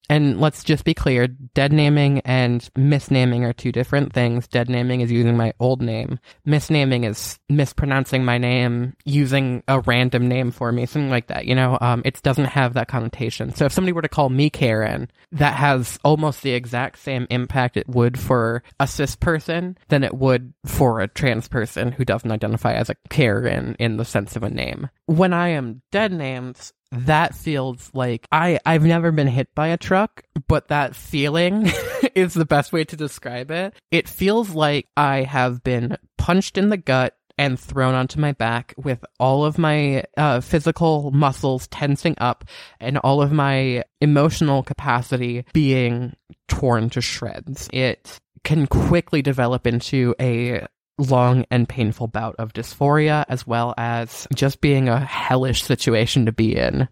And 0.09 0.41
let's 0.41 0.65
just 0.65 0.83
be 0.83 0.93
clear, 0.93 1.27
dead 1.27 1.71
naming 1.71 2.19
and 2.25 2.61
misnaming 2.77 3.43
are 3.43 3.53
two 3.53 3.71
different 3.71 4.11
things. 4.11 4.45
Dead 4.45 4.69
naming 4.69 4.99
is 4.99 5.09
using 5.09 5.37
my 5.37 5.53
old 5.59 5.81
name. 5.81 6.19
Misnaming 6.45 7.05
is 7.05 7.39
mispronouncing 7.47 8.25
my 8.25 8.37
name, 8.37 8.93
using 9.05 9.63
a 9.69 9.79
random 9.79 10.27
name 10.27 10.51
for 10.51 10.71
me, 10.73 10.85
something 10.85 11.09
like 11.09 11.27
that. 11.27 11.45
You 11.45 11.55
know, 11.55 11.77
um, 11.79 12.01
it 12.03 12.21
doesn't 12.23 12.45
have 12.45 12.73
that 12.73 12.89
connotation. 12.89 13.53
So 13.55 13.63
if 13.63 13.71
somebody 13.71 13.93
were 13.93 14.01
to 14.01 14.09
call 14.09 14.29
me 14.29 14.49
Karen, 14.49 15.09
that 15.31 15.55
has 15.55 15.97
almost 16.03 16.41
the 16.41 16.51
exact 16.51 16.99
same 16.99 17.25
impact 17.29 17.77
it 17.77 17.87
would 17.87 18.19
for 18.19 18.63
a 18.81 18.87
cis 18.87 19.15
person 19.15 19.77
than 19.87 20.03
it 20.03 20.15
would 20.15 20.53
for 20.65 20.99
a 20.99 21.07
trans 21.07 21.47
person 21.47 21.93
who 21.93 22.03
doesn't 22.03 22.31
identify 22.31 22.73
as 22.73 22.89
a 22.89 22.95
Karen 23.09 23.77
in 23.79 23.95
the 23.95 24.05
sense 24.05 24.35
of 24.35 24.43
a 24.43 24.49
name. 24.49 24.89
When 25.05 25.31
I 25.31 25.49
am 25.49 25.83
dead 25.91 26.11
named, 26.11 26.73
that 26.91 27.35
feels 27.35 27.89
like 27.93 28.27
I 28.31 28.59
I've 28.65 28.83
never 28.83 29.11
been 29.11 29.27
hit 29.27 29.53
by 29.55 29.67
a 29.67 29.77
truck, 29.77 30.23
but 30.47 30.67
that 30.67 30.95
feeling 30.95 31.71
is 32.15 32.33
the 32.33 32.45
best 32.45 32.73
way 32.73 32.83
to 32.85 32.95
describe 32.95 33.51
it. 33.51 33.73
It 33.91 34.09
feels 34.09 34.51
like 34.51 34.87
I 34.97 35.23
have 35.23 35.63
been 35.63 35.97
punched 36.17 36.57
in 36.57 36.69
the 36.69 36.77
gut 36.77 37.15
and 37.37 37.59
thrown 37.59 37.95
onto 37.95 38.19
my 38.19 38.33
back 38.33 38.73
with 38.77 39.03
all 39.19 39.45
of 39.45 39.57
my 39.57 40.03
uh, 40.17 40.41
physical 40.41 41.11
muscles 41.11 41.67
tensing 41.67 42.15
up 42.19 42.45
and 42.79 42.97
all 42.99 43.21
of 43.21 43.31
my 43.31 43.83
emotional 43.99 44.61
capacity 44.63 45.45
being 45.53 46.13
torn 46.47 46.89
to 46.91 47.01
shreds. 47.01 47.69
It 47.73 48.19
can 48.43 48.67
quickly 48.67 49.21
develop 49.21 49.65
into 49.65 50.13
a 50.19 50.67
long 51.09 51.45
and 51.49 51.67
painful 51.67 52.07
bout 52.07 52.35
of 52.37 52.53
dysphoria, 52.53 53.25
as 53.27 53.47
well 53.47 53.73
as 53.77 54.27
just 54.35 54.61
being 54.61 54.89
a 54.89 54.99
hellish 54.99 55.63
situation 55.63 56.25
to 56.27 56.31
be 56.31 56.55
in. 56.55 56.87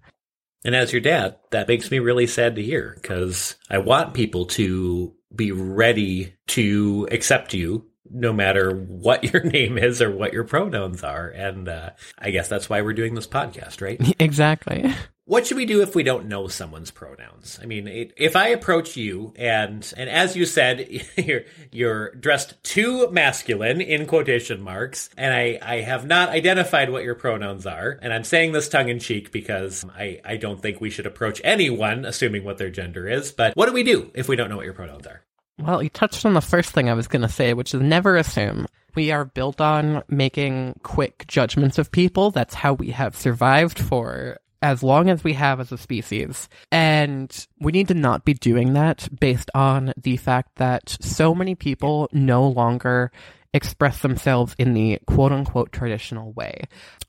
And 0.65 0.75
as 0.75 0.91
your 0.91 1.01
dad, 1.01 1.37
that 1.51 1.67
makes 1.67 1.89
me 1.89 1.99
really 1.99 2.27
sad 2.27 2.55
to 2.55 2.63
hear 2.63 2.97
because 3.01 3.55
I 3.69 3.77
want 3.77 4.13
people 4.13 4.45
to 4.47 5.13
be 5.33 5.51
ready 5.51 6.33
to 6.47 7.07
accept 7.11 7.53
you 7.53 7.85
no 8.11 8.33
matter 8.33 8.71
what 8.71 9.23
your 9.33 9.43
name 9.43 9.77
is 9.77 10.01
or 10.01 10.11
what 10.11 10.33
your 10.33 10.43
pronouns 10.43 11.03
are. 11.03 11.27
And 11.29 11.69
uh, 11.69 11.91
I 12.17 12.31
guess 12.31 12.47
that's 12.47 12.69
why 12.69 12.81
we're 12.81 12.93
doing 12.93 13.15
this 13.15 13.27
podcast, 13.27 13.81
right? 13.81 13.99
Exactly. 14.19 14.93
What 15.29 15.45
should 15.45 15.57
we 15.57 15.67
do 15.67 15.83
if 15.83 15.93
we 15.93 16.01
don't 16.01 16.25
know 16.25 16.47
someone's 16.47 16.89
pronouns? 16.89 17.59
I 17.61 17.67
mean, 17.67 17.87
if 18.17 18.35
I 18.35 18.47
approach 18.47 18.97
you 18.97 19.31
and 19.35 19.93
and 19.95 20.09
as 20.09 20.35
you 20.35 20.47
said, 20.47 21.03
you're 21.17 21.43
you're 21.71 22.15
dressed 22.15 22.55
too 22.63 23.11
masculine 23.11 23.79
in 23.79 24.07
quotation 24.07 24.59
marks, 24.59 25.11
and 25.15 25.31
I 25.31 25.59
I 25.61 25.81
have 25.81 26.07
not 26.07 26.29
identified 26.29 26.89
what 26.89 27.03
your 27.03 27.13
pronouns 27.13 27.67
are, 27.67 27.99
and 28.01 28.11
I'm 28.11 28.23
saying 28.23 28.53
this 28.53 28.69
tongue 28.69 28.89
in 28.89 28.97
cheek 28.97 29.31
because 29.31 29.85
I 29.95 30.19
I 30.25 30.37
don't 30.37 30.59
think 30.59 30.81
we 30.81 30.89
should 30.89 31.05
approach 31.05 31.39
anyone 31.43 32.05
assuming 32.05 32.43
what 32.43 32.57
their 32.57 32.71
gender 32.71 33.07
is. 33.07 33.31
But 33.31 33.55
what 33.55 33.67
do 33.67 33.73
we 33.73 33.83
do 33.83 34.09
if 34.15 34.29
we 34.29 34.35
don't 34.35 34.49
know 34.49 34.57
what 34.57 34.65
your 34.65 34.73
pronouns 34.73 35.05
are? 35.05 35.21
Well, 35.59 35.83
you 35.83 35.89
touched 35.89 36.25
on 36.25 36.33
the 36.33 36.41
first 36.41 36.71
thing 36.71 36.89
I 36.89 36.95
was 36.95 37.07
going 37.07 37.21
to 37.21 37.29
say, 37.29 37.53
which 37.53 37.75
is 37.75 37.81
never 37.81 38.17
assume. 38.17 38.65
We 38.95 39.11
are 39.11 39.25
built 39.25 39.61
on 39.61 40.01
making 40.09 40.79
quick 40.81 41.27
judgments 41.27 41.77
of 41.77 41.91
people. 41.91 42.31
That's 42.31 42.55
how 42.55 42.73
we 42.73 42.89
have 42.89 43.15
survived 43.15 43.77
for 43.77 44.39
as 44.61 44.83
long 44.83 45.09
as 45.09 45.23
we 45.23 45.33
have 45.33 45.59
as 45.59 45.71
a 45.71 45.77
species. 45.77 46.49
And 46.71 47.47
we 47.59 47.71
need 47.71 47.87
to 47.89 47.93
not 47.93 48.25
be 48.25 48.33
doing 48.33 48.73
that 48.73 49.07
based 49.19 49.49
on 49.53 49.93
the 49.97 50.17
fact 50.17 50.55
that 50.55 50.97
so 51.01 51.33
many 51.33 51.55
people 51.55 52.09
no 52.11 52.47
longer 52.47 53.11
express 53.53 54.01
themselves 54.01 54.55
in 54.59 54.73
the 54.73 54.99
quote 55.07 55.31
unquote 55.31 55.71
traditional 55.71 56.31
way. 56.33 56.63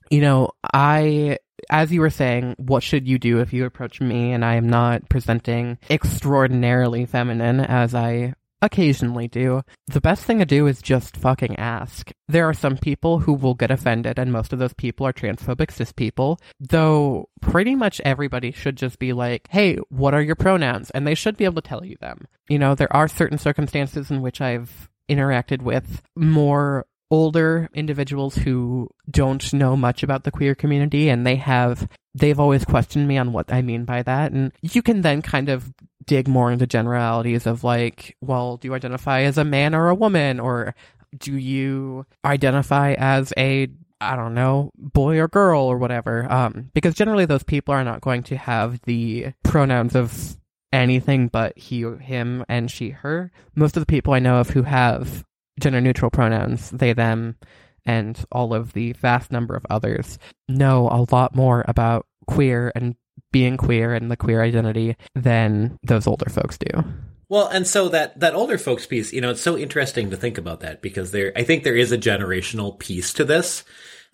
You 0.09 0.21
know, 0.21 0.51
I 0.73 1.37
as 1.69 1.91
you 1.91 2.01
were 2.01 2.09
saying, 2.09 2.55
what 2.57 2.83
should 2.83 3.07
you 3.07 3.19
do 3.19 3.39
if 3.39 3.53
you 3.53 3.65
approach 3.65 4.01
me 4.01 4.31
and 4.31 4.43
I 4.43 4.55
am 4.55 4.67
not 4.67 5.07
presenting 5.09 5.77
extraordinarily 5.89 7.05
feminine 7.05 7.59
as 7.59 7.93
I 7.93 8.33
occasionally 8.61 9.27
do. 9.27 9.61
The 9.87 10.01
best 10.01 10.23
thing 10.23 10.39
to 10.39 10.45
do 10.45 10.67
is 10.67 10.81
just 10.81 11.17
fucking 11.17 11.57
ask. 11.57 12.11
There 12.27 12.47
are 12.47 12.53
some 12.53 12.77
people 12.77 13.19
who 13.19 13.33
will 13.33 13.53
get 13.53 13.71
offended, 13.71 14.19
and 14.19 14.31
most 14.31 14.53
of 14.53 14.59
those 14.59 14.73
people 14.73 15.05
are 15.07 15.13
transphobic 15.13 15.71
cis 15.71 15.91
people, 15.91 16.39
though 16.59 17.29
pretty 17.41 17.75
much 17.75 18.01
everybody 18.05 18.51
should 18.51 18.77
just 18.77 18.99
be 18.99 19.13
like, 19.13 19.47
hey, 19.49 19.77
what 19.89 20.13
are 20.13 20.21
your 20.21 20.35
pronouns? 20.35 20.89
And 20.91 21.05
they 21.05 21.15
should 21.15 21.37
be 21.37 21.45
able 21.45 21.61
to 21.61 21.67
tell 21.67 21.83
you 21.83 21.97
them. 21.99 22.27
You 22.49 22.59
know, 22.59 22.75
there 22.75 22.93
are 22.95 23.07
certain 23.07 23.37
circumstances 23.37 24.11
in 24.11 24.21
which 24.21 24.41
I've 24.41 24.89
interacted 25.09 25.61
with 25.61 26.01
more 26.15 26.85
older 27.11 27.69
individuals 27.73 28.35
who 28.35 28.89
don't 29.09 29.53
know 29.53 29.75
much 29.75 30.01
about 30.01 30.23
the 30.23 30.31
queer 30.31 30.55
community 30.55 31.09
and 31.09 31.27
they 31.27 31.35
have 31.35 31.87
they've 32.15 32.39
always 32.39 32.63
questioned 32.63 33.05
me 33.05 33.17
on 33.17 33.33
what 33.33 33.51
I 33.51 33.61
mean 33.61 33.83
by 33.83 34.01
that 34.03 34.31
and 34.31 34.53
you 34.61 34.81
can 34.81 35.01
then 35.01 35.21
kind 35.21 35.49
of 35.49 35.73
dig 36.05 36.27
more 36.27 36.51
into 36.51 36.65
generalities 36.65 37.45
of 37.45 37.63
like 37.63 38.15
well 38.21 38.57
do 38.57 38.67
you 38.67 38.73
identify 38.73 39.21
as 39.21 39.37
a 39.37 39.43
man 39.43 39.75
or 39.75 39.89
a 39.89 39.95
woman 39.95 40.39
or 40.39 40.73
do 41.17 41.35
you 41.35 42.05
identify 42.25 42.93
as 42.93 43.33
a 43.37 43.67
I 44.01 44.15
don't 44.15 44.33
know, 44.33 44.71
boy 44.75 45.19
or 45.19 45.27
girl 45.27 45.61
or 45.61 45.77
whatever. 45.77 46.29
Um, 46.29 46.71
because 46.73 46.95
generally 46.95 47.25
those 47.25 47.43
people 47.43 47.75
are 47.75 47.83
not 47.83 48.01
going 48.01 48.23
to 48.23 48.35
have 48.35 48.81
the 48.81 49.27
pronouns 49.43 49.95
of 49.95 50.37
anything 50.73 51.27
but 51.27 51.55
he, 51.57 51.83
him, 51.83 52.43
and 52.49 52.71
she, 52.71 52.89
her. 52.89 53.31
Most 53.55 53.77
of 53.77 53.81
the 53.81 53.85
people 53.85 54.13
I 54.13 54.19
know 54.19 54.37
of 54.39 54.49
who 54.49 54.63
have 54.63 55.23
gender 55.59 55.81
neutral 55.81 56.09
pronouns, 56.09 56.71
they, 56.71 56.93
them, 56.93 57.37
and 57.85 58.23
all 58.31 58.55
of 58.55 58.73
the 58.73 58.93
vast 58.93 59.31
number 59.31 59.55
of 59.55 59.65
others 59.69 60.17
know 60.49 60.87
a 60.89 61.05
lot 61.13 61.35
more 61.35 61.63
about 61.67 62.07
queer 62.25 62.71
and 62.75 62.95
being 63.31 63.57
queer 63.57 63.93
and 63.93 64.11
the 64.11 64.17
queer 64.17 64.41
identity 64.41 64.95
than 65.15 65.77
those 65.83 66.07
older 66.07 66.29
folks 66.29 66.57
do. 66.57 66.83
Well, 67.29 67.47
and 67.47 67.65
so 67.65 67.87
that 67.89 68.19
that 68.19 68.35
older 68.35 68.57
folks 68.57 68.85
piece, 68.85 69.13
you 69.13 69.21
know, 69.21 69.31
it's 69.31 69.41
so 69.41 69.57
interesting 69.57 70.09
to 70.09 70.17
think 70.17 70.37
about 70.37 70.59
that 70.59 70.81
because 70.81 71.11
there, 71.11 71.31
I 71.35 71.43
think 71.43 71.63
there 71.63 71.77
is 71.77 71.93
a 71.93 71.97
generational 71.97 72.77
piece 72.77 73.13
to 73.13 73.23
this, 73.23 73.63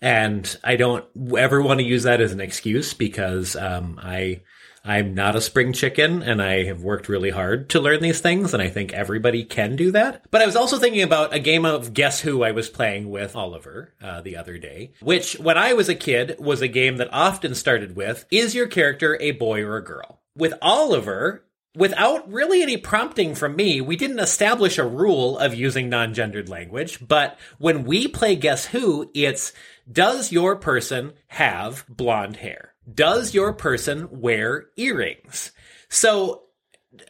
and 0.00 0.56
I 0.62 0.76
don't 0.76 1.04
ever 1.36 1.60
want 1.60 1.80
to 1.80 1.86
use 1.86 2.04
that 2.04 2.20
as 2.20 2.30
an 2.30 2.40
excuse 2.40 2.94
because 2.94 3.56
um, 3.56 3.98
I 4.00 4.42
I'm 4.84 5.14
not 5.14 5.36
a 5.36 5.40
spring 5.40 5.72
chicken 5.72 6.22
and 6.22 6.42
I 6.42 6.64
have 6.64 6.82
worked 6.82 7.08
really 7.08 7.30
hard 7.30 7.68
to 7.70 7.80
learn 7.80 8.00
these 8.00 8.20
things 8.20 8.54
and 8.54 8.62
I 8.62 8.68
think 8.68 8.92
everybody 8.92 9.44
can 9.44 9.76
do 9.76 9.90
that. 9.92 10.24
But 10.30 10.42
I 10.42 10.46
was 10.46 10.56
also 10.56 10.78
thinking 10.78 11.02
about 11.02 11.34
a 11.34 11.38
game 11.38 11.64
of 11.64 11.92
Guess 11.94 12.20
Who 12.20 12.42
I 12.42 12.52
was 12.52 12.68
playing 12.68 13.10
with 13.10 13.36
Oliver 13.36 13.92
uh, 14.02 14.20
the 14.20 14.36
other 14.36 14.58
day, 14.58 14.92
which 15.00 15.38
when 15.38 15.58
I 15.58 15.72
was 15.72 15.88
a 15.88 15.94
kid 15.94 16.36
was 16.38 16.62
a 16.62 16.68
game 16.68 16.96
that 16.96 17.12
often 17.12 17.54
started 17.54 17.96
with, 17.96 18.24
is 18.30 18.54
your 18.54 18.66
character 18.66 19.18
a 19.20 19.32
boy 19.32 19.62
or 19.62 19.76
a 19.76 19.84
girl? 19.84 20.20
With 20.36 20.54
Oliver, 20.62 21.44
without 21.76 22.30
really 22.30 22.62
any 22.62 22.76
prompting 22.76 23.34
from 23.34 23.56
me, 23.56 23.80
we 23.80 23.96
didn't 23.96 24.20
establish 24.20 24.78
a 24.78 24.86
rule 24.86 25.38
of 25.38 25.54
using 25.54 25.88
non-gendered 25.88 26.48
language, 26.48 27.06
but 27.06 27.38
when 27.58 27.84
we 27.84 28.08
play 28.08 28.36
Guess 28.36 28.66
Who, 28.66 29.10
it's 29.14 29.52
does 29.90 30.32
your 30.32 30.56
person 30.56 31.12
have 31.28 31.84
blonde 31.88 32.36
hair? 32.36 32.67
Does 32.92 33.34
your 33.34 33.52
person 33.52 34.08
wear 34.10 34.66
earrings? 34.76 35.52
So 35.88 36.42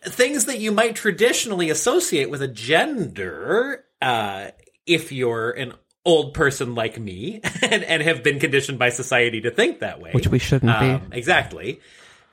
things 0.05 0.47
that 0.47 0.59
you 0.59 0.73
might 0.73 0.97
traditionally 0.97 1.71
associate 1.71 2.31
with 2.31 2.43
a 2.43 2.49
gender, 2.49 3.85
uh, 4.03 4.49
if 4.87 5.13
you're 5.13 5.51
an 5.51 5.75
old 6.05 6.35
person 6.35 6.75
like 6.75 6.99
me 6.99 7.41
and, 7.63 7.85
and 7.85 8.03
have 8.03 8.23
been 8.23 8.41
conditioned 8.41 8.79
by 8.79 8.89
society 8.89 9.41
to 9.43 9.51
think 9.51 9.81
that 9.81 10.01
way. 10.01 10.11
Which 10.13 10.29
we 10.29 10.39
shouldn't 10.39 10.73
Um, 10.73 11.09
be. 11.11 11.17
Exactly. 11.17 11.81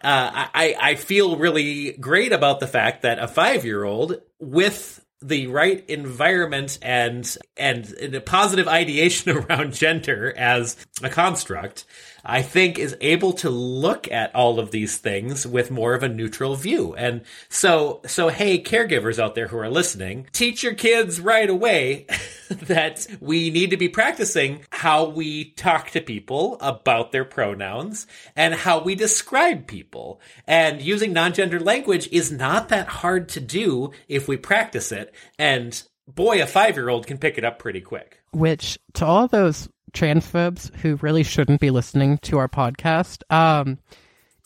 Uh, 0.02 0.48
I, 0.54 0.76
I 0.80 0.96
feel 0.96 1.36
really 1.38 1.94
great 1.94 2.32
about 2.32 2.60
the 2.60 2.68
fact 2.68 3.02
that 3.02 3.18
a 3.20 3.28
five 3.28 3.66
year 3.66 3.84
old 3.84 4.22
with 4.40 5.04
the 5.22 5.48
right 5.48 5.84
environment 5.90 6.78
and, 6.84 7.38
and 7.58 7.86
a 8.14 8.22
positive 8.22 8.68
ideation 8.68 9.36
around 9.38 9.74
gender 9.74 10.34
as 10.38 10.78
a 11.02 11.10
construct, 11.10 11.86
I 12.26 12.42
think 12.42 12.80
is 12.80 12.98
able 13.02 13.34
to 13.34 13.50
look 13.50 14.12
at 14.12 14.34
all 14.34 14.60
of 14.60 14.72
these 14.72 14.98
things 14.98 15.46
with 15.46 15.70
more 15.70 15.94
of 15.94 16.04
a 16.04 16.10
neutral 16.10 16.56
view. 16.56 16.96
And 16.96 17.22
so, 17.50 18.02
so 18.08 18.30
hey, 18.30 18.62
caregivers 18.62 19.20
out 19.20 19.36
there 19.36 19.48
who 19.48 19.58
are 19.58 19.70
listening, 19.70 20.28
teach 20.34 20.64
your 20.64 20.74
kids 20.74 21.20
right 21.20 21.50
away 21.50 22.08
that 22.50 23.08
we 23.20 23.50
need 23.50 23.70
to 23.70 23.78
be 23.78 23.90
practicing 23.90 24.66
how 24.72 25.06
we 25.06 25.52
talk 25.52 25.92
to 25.92 26.02
people 26.02 26.58
about 26.62 27.12
their 27.12 27.26
pronouns 27.26 28.08
and 28.36 28.54
how 28.54 28.82
we 28.82 28.96
describe 28.96 29.68
people. 29.68 30.20
And 30.48 30.82
using 30.82 31.14
non-gender 31.14 31.60
language 31.60 32.10
is 32.12 32.32
not 32.32 32.70
that 32.70 32.88
hard 32.88 33.30
to 33.30 33.40
do 33.40 33.92
if 34.08 34.28
we 34.28 34.38
practice 34.38 34.92
it. 34.92 35.14
And 35.38 35.82
boy, 36.08 36.42
a 36.42 36.48
five-year-old 36.48 37.08
can 37.08 37.18
pick 37.18 37.38
it 37.38 37.46
up 37.46 37.60
pretty 37.60 37.82
quick. 37.82 38.22
Which 38.32 38.78
to 38.96 39.06
all 39.06 39.28
those 39.28 39.70
transphobes 39.96 40.74
who 40.76 40.98
really 40.98 41.24
shouldn't 41.24 41.62
be 41.62 41.72
listening 41.72 42.20
to 42.20 42.38
our 42.38 42.48
podcast, 42.48 43.24
um, 43.34 43.80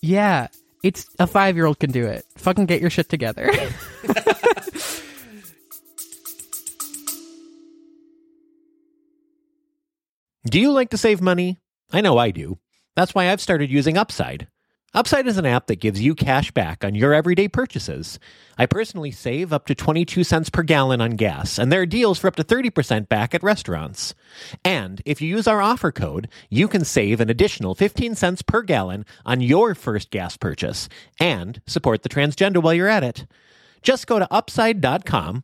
yeah, 0.02 0.48
it's 0.84 1.10
a 1.20 1.28
five 1.28 1.56
year 1.56 1.66
old 1.66 1.80
can 1.80 1.92
do 1.92 2.06
it. 2.06 2.26
Fucking 2.38 2.66
get 2.68 2.82
your 2.82 2.90
shit 2.90 3.10
together. 3.10 3.52
Do 10.46 10.60
you 10.60 10.72
like 10.72 10.90
to 10.92 10.98
save 10.98 11.22
money? 11.22 11.60
I 11.92 12.02
know 12.02 12.18
I 12.18 12.32
do. 12.32 12.58
That's 12.96 13.14
why 13.14 13.30
I've 13.30 13.42
started 13.42 13.70
using 13.70 13.98
Upside. 13.98 14.48
Upside 14.92 15.28
is 15.28 15.38
an 15.38 15.46
app 15.46 15.68
that 15.68 15.80
gives 15.80 16.02
you 16.02 16.16
cash 16.16 16.50
back 16.50 16.84
on 16.84 16.96
your 16.96 17.14
everyday 17.14 17.48
purchases. 17.48 18.18
I 18.58 18.66
personally 18.66 19.12
save 19.12 19.54
up 19.54 19.68
to 19.68 19.76
22 19.76 20.24
cents 20.24 20.50
per 20.50 20.64
gallon 20.64 21.00
on 21.00 21.12
gas, 21.12 21.60
and 21.60 21.72
there 21.72 21.82
are 21.82 21.86
deals 21.86 22.18
for 22.18 22.28
up 22.28 22.36
to 22.38 22.44
30% 22.44 23.08
back 23.08 23.36
at 23.36 23.44
restaurants. 23.44 24.16
And 24.66 25.00
if 25.06 25.22
you 25.22 25.30
use 25.30 25.48
our 25.48 25.62
offer 25.62 25.92
code, 25.92 26.28
you 26.50 26.68
can 26.68 26.84
save 26.84 27.22
an 27.22 27.30
additional 27.30 27.76
15 27.76 28.16
cents 28.16 28.42
per 28.42 28.64
gallon 28.64 29.06
on 29.28 29.42
your 29.42 29.76
first 29.76 30.10
gas 30.10 30.38
purchase 30.38 30.90
and 31.20 31.62
support 31.68 32.02
the 32.02 32.10
Transgenda 32.10 32.62
while 32.62 32.74
you're 32.74 32.88
at 32.88 33.04
it. 33.04 33.28
Just 33.84 34.08
go 34.08 34.18
to 34.18 34.34
upside.com 34.34 35.44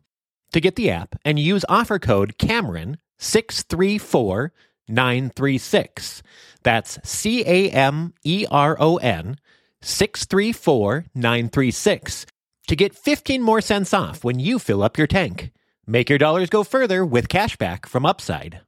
to 0.52 0.60
get 0.60 0.74
the 0.74 0.90
app 0.90 1.14
and 1.24 1.38
use 1.38 1.64
offer 1.68 2.00
code 2.00 2.36
Cameron 2.36 2.98
634 3.18 4.52
936. 4.88 6.22
That's 6.62 6.98
C 7.04 7.42
A 7.46 7.70
M 7.70 8.14
E 8.24 8.46
R 8.50 8.76
O 8.80 8.96
N 8.96 9.38
634 9.82 11.06
936 11.14 12.26
to 12.66 12.76
get 12.76 12.94
15 12.94 13.42
more 13.42 13.60
cents 13.60 13.94
off 13.94 14.24
when 14.24 14.38
you 14.38 14.58
fill 14.58 14.82
up 14.82 14.98
your 14.98 15.06
tank. 15.06 15.52
Make 15.86 16.08
your 16.08 16.18
dollars 16.18 16.50
go 16.50 16.64
further 16.64 17.04
with 17.04 17.28
cashback 17.28 17.86
from 17.86 18.04
Upside. 18.04 18.60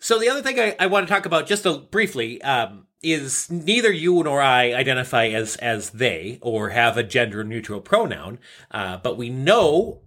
So 0.00 0.18
the 0.18 0.28
other 0.28 0.42
thing 0.42 0.60
I, 0.60 0.76
I 0.78 0.86
want 0.86 1.06
to 1.06 1.12
talk 1.12 1.24
about 1.24 1.46
just 1.46 1.66
briefly 1.90 2.42
um, 2.42 2.86
is 3.02 3.50
neither 3.50 3.90
you 3.90 4.22
nor 4.22 4.42
I 4.42 4.74
identify 4.74 5.28
as 5.28 5.56
as 5.56 5.90
they 5.90 6.38
or 6.42 6.70
have 6.70 6.98
a 6.98 7.02
gender 7.02 7.42
neutral 7.42 7.80
pronoun, 7.80 8.38
uh, 8.70 8.98
but 8.98 9.16
we 9.16 9.30
know 9.30 10.00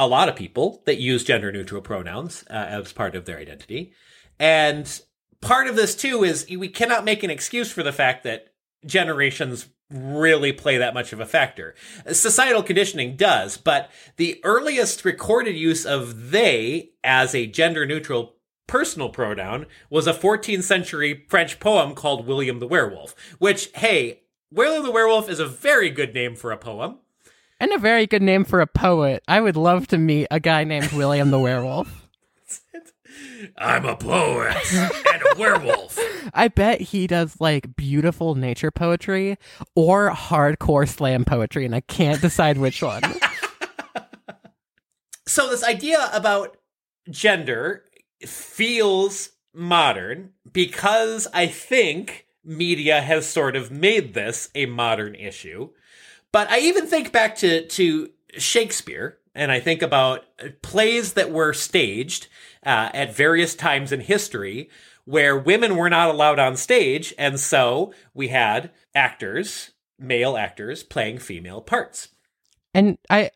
a 0.00 0.08
lot 0.08 0.30
of 0.30 0.34
people 0.34 0.82
that 0.86 0.98
use 0.98 1.24
gender 1.24 1.52
neutral 1.52 1.82
pronouns 1.82 2.42
uh, 2.48 2.54
as 2.54 2.92
part 2.92 3.14
of 3.14 3.26
their 3.26 3.36
identity, 3.36 3.92
and 4.38 5.02
part 5.42 5.66
of 5.66 5.76
this 5.76 5.94
too 5.94 6.24
is 6.24 6.46
we 6.48 6.68
cannot 6.68 7.04
make 7.04 7.22
an 7.22 7.30
excuse 7.30 7.70
for 7.70 7.82
the 7.82 7.92
fact 7.92 8.24
that 8.24 8.54
generations 8.86 9.68
really 9.90 10.52
play 10.52 10.78
that 10.78 10.94
much 10.94 11.12
of 11.12 11.20
a 11.20 11.26
factor. 11.26 11.74
Societal 12.10 12.62
conditioning 12.62 13.14
does, 13.16 13.56
but 13.58 13.90
the 14.16 14.40
earliest 14.42 15.04
recorded 15.04 15.54
use 15.54 15.84
of 15.84 16.30
they 16.30 16.92
as 17.04 17.34
a 17.34 17.46
gender 17.46 17.84
neutral 17.84 18.36
personal 18.66 19.08
pronoun 19.10 19.66
was 19.90 20.06
a 20.06 20.14
14th 20.14 20.62
century 20.62 21.26
French 21.28 21.60
poem 21.60 21.94
called 21.94 22.26
William 22.26 22.60
the 22.60 22.68
Werewolf, 22.68 23.14
which, 23.38 23.70
hey, 23.74 24.22
William 24.50 24.84
the 24.84 24.92
Werewolf 24.92 25.28
is 25.28 25.40
a 25.40 25.46
very 25.46 25.90
good 25.90 26.14
name 26.14 26.36
for 26.36 26.52
a 26.52 26.56
poem. 26.56 26.98
And 27.60 27.72
a 27.72 27.78
very 27.78 28.06
good 28.06 28.22
name 28.22 28.44
for 28.44 28.60
a 28.60 28.66
poet. 28.66 29.22
I 29.28 29.40
would 29.40 29.56
love 29.56 29.86
to 29.88 29.98
meet 29.98 30.26
a 30.30 30.40
guy 30.40 30.64
named 30.64 30.92
William 30.92 31.30
the 31.30 31.38
Werewolf. 31.38 32.08
I'm 33.58 33.84
a 33.84 33.96
poet 33.96 34.56
and 34.72 35.22
a 35.32 35.38
werewolf. 35.38 35.98
I 36.34 36.48
bet 36.48 36.80
he 36.80 37.06
does 37.06 37.40
like 37.40 37.76
beautiful 37.76 38.34
nature 38.34 38.70
poetry 38.70 39.36
or 39.74 40.10
hardcore 40.10 40.88
slam 40.88 41.24
poetry, 41.24 41.64
and 41.64 41.74
I 41.74 41.80
can't 41.80 42.20
decide 42.20 42.58
which 42.58 42.82
one. 42.82 43.02
So 45.30 45.48
this 45.48 45.62
idea 45.62 46.10
about 46.12 46.56
gender 47.08 47.84
feels 48.26 49.30
modern 49.54 50.30
because 50.50 51.28
I 51.32 51.46
think 51.46 52.26
media 52.44 53.00
has 53.00 53.28
sort 53.28 53.54
of 53.54 53.70
made 53.70 54.14
this 54.14 54.50
a 54.56 54.66
modern 54.66 55.14
issue. 55.14 55.70
But 56.32 56.50
I 56.50 56.60
even 56.60 56.86
think 56.86 57.12
back 57.12 57.36
to 57.36 57.66
to 57.66 58.10
Shakespeare 58.38 59.18
and 59.34 59.52
I 59.52 59.60
think 59.60 59.82
about 59.82 60.24
plays 60.62 61.14
that 61.14 61.30
were 61.30 61.52
staged 61.52 62.28
uh, 62.64 62.90
at 62.92 63.14
various 63.14 63.54
times 63.54 63.92
in 63.92 64.00
history 64.00 64.70
where 65.04 65.36
women 65.36 65.76
were 65.76 65.90
not 65.90 66.08
allowed 66.08 66.38
on 66.38 66.56
stage 66.56 67.14
and 67.18 67.40
so 67.40 67.92
we 68.14 68.28
had 68.28 68.70
actors, 68.94 69.70
male 69.98 70.36
actors 70.36 70.82
playing 70.82 71.18
female 71.18 71.60
parts. 71.60 72.08
And 72.72 72.98
I, 73.08 73.30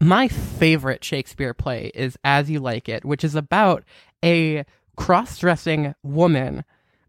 my 0.00 0.28
favorite 0.28 1.04
Shakespeare 1.04 1.52
play 1.52 1.90
is 1.94 2.16
As 2.24 2.50
You 2.50 2.60
Like 2.60 2.88
It, 2.88 3.04
which 3.04 3.22
is 3.22 3.34
about 3.34 3.84
a 4.24 4.64
cross-dressing 4.96 5.94
woman 6.02 6.64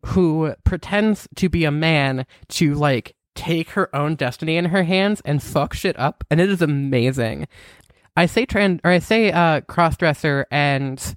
who 0.08 0.54
pretends 0.64 1.28
to 1.36 1.50
be 1.50 1.64
a 1.64 1.72
man 1.72 2.26
to 2.50 2.74
like 2.74 3.16
take 3.40 3.70
her 3.72 3.94
own 3.96 4.16
destiny 4.16 4.58
in 4.58 4.66
her 4.66 4.84
hands 4.84 5.22
and 5.24 5.42
fuck 5.42 5.74
shit 5.74 5.98
up, 5.98 6.26
and 6.30 6.42
it 6.42 6.50
is 6.50 6.62
amazing. 6.62 7.48
I 8.18 8.26
say 8.26 8.46
trans 8.46 8.82
or 8.84 8.92
I 8.92 9.00
say 9.00 9.32
uh, 9.32 9.62
cross-dresser 9.62 10.46
and 10.52 11.16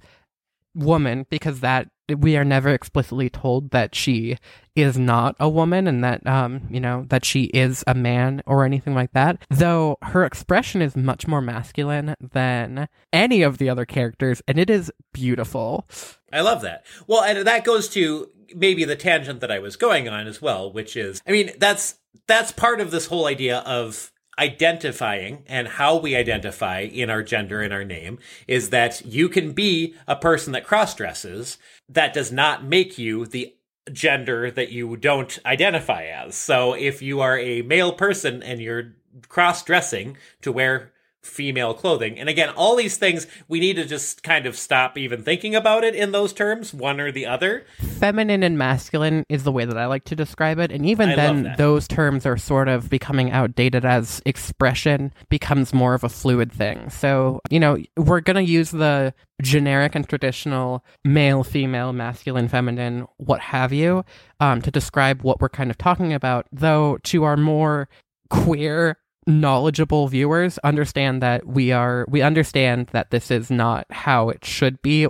woman 0.73 1.25
because 1.29 1.59
that 1.59 1.89
we 2.17 2.37
are 2.37 2.45
never 2.45 2.69
explicitly 2.69 3.29
told 3.29 3.71
that 3.71 3.93
she 3.93 4.37
is 4.75 4.97
not 4.97 5.35
a 5.39 5.47
woman 5.47 5.87
and 5.87 6.03
that 6.03 6.25
um 6.25 6.61
you 6.69 6.79
know 6.79 7.05
that 7.09 7.23
she 7.23 7.43
is 7.45 7.83
a 7.85 7.93
man 7.93 8.41
or 8.45 8.65
anything 8.65 8.95
like 8.95 9.11
that 9.13 9.37
though 9.49 9.97
her 10.01 10.25
expression 10.25 10.81
is 10.81 10.97
much 10.97 11.27
more 11.27 11.41
masculine 11.41 12.15
than 12.19 12.89
any 13.13 13.43
of 13.43 13.57
the 13.57 13.69
other 13.69 13.85
characters 13.85 14.41
and 14.47 14.57
it 14.57 14.69
is 14.69 14.91
beautiful 15.13 15.87
I 16.33 16.41
love 16.41 16.63
that. 16.63 16.83
Well, 17.05 17.23
and 17.23 17.45
that 17.45 17.63
goes 17.63 17.87
to 17.89 18.29
maybe 18.55 18.85
the 18.85 18.95
tangent 18.95 19.39
that 19.41 19.51
I 19.51 19.59
was 19.59 19.75
going 19.75 20.09
on 20.09 20.25
as 20.27 20.41
well, 20.41 20.71
which 20.71 20.97
is, 20.97 21.21
I 21.27 21.31
mean, 21.31 21.51
that's 21.59 21.95
that's 22.27 22.51
part 22.51 22.79
of 22.79 22.91
this 22.91 23.07
whole 23.07 23.25
idea 23.25 23.59
of 23.59 24.11
identifying 24.39 25.43
and 25.47 25.67
how 25.67 25.97
we 25.97 26.15
identify 26.15 26.79
in 26.79 27.09
our 27.09 27.21
gender 27.21 27.61
and 27.61 27.73
our 27.73 27.83
name 27.83 28.17
is 28.47 28.69
that 28.71 29.05
you 29.05 29.29
can 29.29 29.51
be 29.51 29.93
a 30.07 30.15
person 30.15 30.53
that 30.53 30.65
cross 30.65 30.95
dresses. 30.95 31.57
That 31.87 32.13
does 32.13 32.31
not 32.31 32.65
make 32.65 32.97
you 32.97 33.25
the 33.25 33.53
gender 33.91 34.49
that 34.49 34.71
you 34.71 34.95
don't 34.97 35.37
identify 35.45 36.05
as. 36.05 36.35
So 36.35 36.73
if 36.73 37.01
you 37.01 37.21
are 37.21 37.37
a 37.37 37.61
male 37.61 37.93
person 37.93 38.41
and 38.41 38.59
you're 38.61 38.95
cross 39.27 39.63
dressing 39.63 40.17
to 40.41 40.51
wear 40.51 40.91
female 41.23 41.73
clothing. 41.73 42.19
And 42.19 42.29
again, 42.29 42.49
all 42.49 42.75
these 42.75 42.97
things 42.97 43.27
we 43.47 43.59
need 43.59 43.77
to 43.77 43.85
just 43.85 44.23
kind 44.23 44.45
of 44.45 44.57
stop 44.57 44.97
even 44.97 45.23
thinking 45.23 45.55
about 45.55 45.83
it 45.83 45.95
in 45.95 46.11
those 46.11 46.33
terms, 46.33 46.73
one 46.73 46.99
or 46.99 47.11
the 47.11 47.25
other. 47.25 47.65
Feminine 47.99 48.43
and 48.43 48.57
masculine 48.57 49.25
is 49.29 49.43
the 49.43 49.51
way 49.51 49.65
that 49.65 49.77
I 49.77 49.85
like 49.85 50.03
to 50.05 50.15
describe 50.15 50.59
it. 50.59 50.71
And 50.71 50.85
even 50.85 51.09
I 51.09 51.15
then, 51.15 51.55
those 51.57 51.87
terms 51.87 52.25
are 52.25 52.37
sort 52.37 52.67
of 52.67 52.89
becoming 52.89 53.31
outdated 53.31 53.85
as 53.85 54.21
expression 54.25 55.13
becomes 55.29 55.73
more 55.73 55.93
of 55.93 56.03
a 56.03 56.09
fluid 56.09 56.51
thing. 56.51 56.89
So, 56.89 57.39
you 57.49 57.59
know, 57.59 57.77
we're 57.97 58.21
going 58.21 58.35
to 58.35 58.51
use 58.51 58.71
the 58.71 59.13
generic 59.41 59.95
and 59.95 60.07
traditional 60.07 60.85
male, 61.03 61.43
female, 61.43 61.93
masculine, 61.93 62.47
feminine, 62.47 63.07
what 63.17 63.39
have 63.39 63.73
you, 63.73 64.03
um, 64.39 64.61
to 64.61 64.71
describe 64.71 65.21
what 65.21 65.41
we're 65.41 65.49
kind 65.49 65.71
of 65.71 65.77
talking 65.77 66.13
about. 66.13 66.47
Though, 66.51 66.97
to 67.03 67.23
our 67.23 67.37
more 67.37 67.89
queer 68.29 68.97
knowledgeable 69.27 70.07
viewers 70.07 70.57
understand 70.59 71.21
that 71.21 71.45
we 71.45 71.71
are 71.71 72.05
we 72.09 72.21
understand 72.21 72.87
that 72.87 73.11
this 73.11 73.31
is 73.31 73.49
not 73.49 73.85
how 73.89 74.29
it 74.29 74.43
should 74.43 74.81
be 74.81 75.07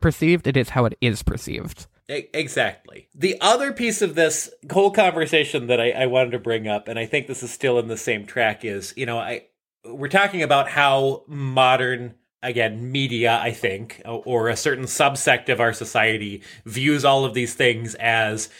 perceived 0.00 0.46
it 0.46 0.56
is 0.56 0.70
how 0.70 0.84
it 0.84 0.96
is 1.00 1.22
perceived 1.22 1.86
Exactly. 2.06 3.08
The 3.14 3.38
other 3.40 3.72
piece 3.72 4.02
of 4.02 4.14
this 4.14 4.50
whole 4.70 4.90
conversation 4.90 5.68
that 5.68 5.80
I, 5.80 5.90
I 5.92 6.06
wanted 6.06 6.32
to 6.32 6.38
bring 6.38 6.68
up, 6.68 6.86
and 6.86 6.98
I 6.98 7.06
think 7.06 7.26
this 7.26 7.42
is 7.42 7.50
still 7.50 7.78
in 7.78 7.88
the 7.88 7.96
same 7.96 8.26
track, 8.26 8.62
is 8.62 8.92
you 8.94 9.06
know 9.06 9.18
I 9.18 9.44
we're 9.86 10.08
talking 10.08 10.42
about 10.42 10.68
how 10.68 11.24
modern 11.26 12.14
again 12.42 12.92
media 12.92 13.38
I 13.42 13.52
think 13.52 14.02
or 14.04 14.48
a 14.48 14.56
certain 14.56 14.84
subsect 14.84 15.48
of 15.48 15.60
our 15.60 15.72
society 15.72 16.42
views 16.66 17.04
all 17.04 17.24
of 17.24 17.32
these 17.32 17.54
things 17.54 17.94
as 17.94 18.50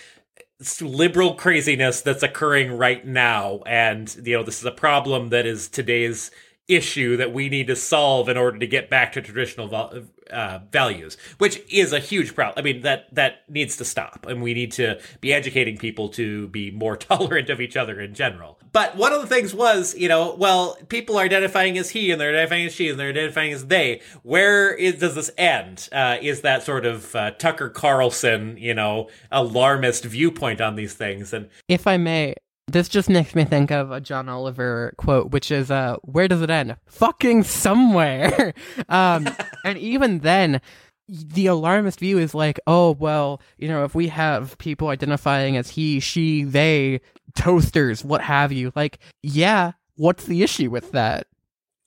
liberal 0.80 1.34
craziness 1.34 2.00
that's 2.00 2.22
occurring 2.22 2.72
right 2.72 3.06
now. 3.06 3.60
And 3.66 4.14
you 4.24 4.36
know 4.36 4.42
this 4.42 4.58
is 4.58 4.64
a 4.64 4.70
problem 4.72 5.30
that 5.30 5.46
is 5.46 5.68
today's 5.68 6.30
issue 6.68 7.16
that 7.16 7.32
we 7.32 7.48
need 7.48 7.66
to 7.66 7.76
solve 7.76 8.28
in 8.28 8.36
order 8.36 8.58
to 8.58 8.66
get 8.66 8.88
back 8.88 9.12
to 9.12 9.20
traditional 9.20 9.68
val- 9.68 10.02
uh, 10.30 10.58
values 10.72 11.16
which 11.38 11.60
is 11.70 11.92
a 11.92 11.98
huge 11.98 12.34
problem 12.34 12.54
i 12.56 12.62
mean 12.62 12.82
that 12.82 13.06
that 13.12 13.44
needs 13.48 13.76
to 13.76 13.84
stop. 13.84 14.26
And 14.26 14.42
we 14.42 14.54
need 14.54 14.72
to 14.72 15.00
be 15.20 15.32
educating 15.32 15.78
people 15.78 16.08
to 16.10 16.48
be 16.48 16.70
more 16.70 16.96
tolerant 17.10 17.50
of 17.50 17.60
each 17.60 17.76
other 17.76 18.00
in 18.00 18.14
general. 18.14 18.58
But 18.72 18.96
one 18.96 19.12
of 19.12 19.20
the 19.20 19.26
things 19.26 19.54
was 19.54 19.94
you 19.96 20.08
know 20.08 20.34
well 20.34 20.76
people 20.88 21.16
are 21.16 21.24
identifying 21.24 21.78
as 21.78 21.90
he 21.90 22.10
and 22.10 22.20
they're 22.20 22.30
identifying 22.30 22.66
as 22.66 22.74
she 22.74 22.88
and 22.88 22.98
they're 22.98 23.10
identifying 23.10 23.52
as 23.52 23.66
they. 23.66 24.00
Where 24.22 24.74
is 24.74 24.96
does 24.96 25.14
this 25.14 25.30
end? 25.38 25.88
Uh, 25.92 26.18
is 26.20 26.42
that 26.42 26.62
sort 26.62 26.86
of 26.86 27.14
uh, 27.14 27.30
tucker 27.32 27.68
carlson 27.68 28.56
you 28.58 28.74
know 28.74 29.08
alarmist 29.30 30.04
viewpoint 30.04 30.60
on 30.60 30.76
these 30.76 30.94
things? 30.94 31.32
And 31.32 31.48
if 31.68 31.86
i 31.86 31.96
may 31.96 32.34
this 32.66 32.88
just 32.88 33.08
makes 33.08 33.34
me 33.34 33.44
think 33.44 33.70
of 33.70 33.90
a 33.90 34.00
John 34.00 34.28
Oliver 34.28 34.94
quote, 34.96 35.30
which 35.30 35.50
is, 35.50 35.70
uh, 35.70 35.96
where 36.02 36.28
does 36.28 36.42
it 36.42 36.50
end? 36.50 36.76
Fucking 36.86 37.44
somewhere. 37.44 38.54
um, 38.88 39.28
and 39.64 39.78
even 39.78 40.20
then, 40.20 40.60
the 41.08 41.46
alarmist 41.46 42.00
view 42.00 42.18
is 42.18 42.34
like, 42.34 42.58
oh, 42.66 42.92
well, 42.92 43.40
you 43.58 43.68
know, 43.68 43.84
if 43.84 43.94
we 43.94 44.08
have 44.08 44.56
people 44.58 44.88
identifying 44.88 45.56
as 45.56 45.70
he, 45.70 46.00
she, 46.00 46.44
they, 46.44 47.00
toasters, 47.34 48.04
what 48.04 48.22
have 48.22 48.52
you, 48.52 48.72
like, 48.74 48.98
yeah, 49.22 49.72
what's 49.96 50.24
the 50.24 50.42
issue 50.42 50.70
with 50.70 50.92
that? 50.92 51.26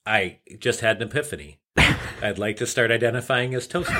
i 0.08 0.38
just 0.58 0.80
had 0.80 0.96
an 0.96 1.08
epiphany 1.08 1.58
i'd 2.22 2.38
like 2.38 2.56
to 2.56 2.66
start 2.66 2.90
identifying 2.90 3.54
as 3.54 3.66
toaster 3.66 3.94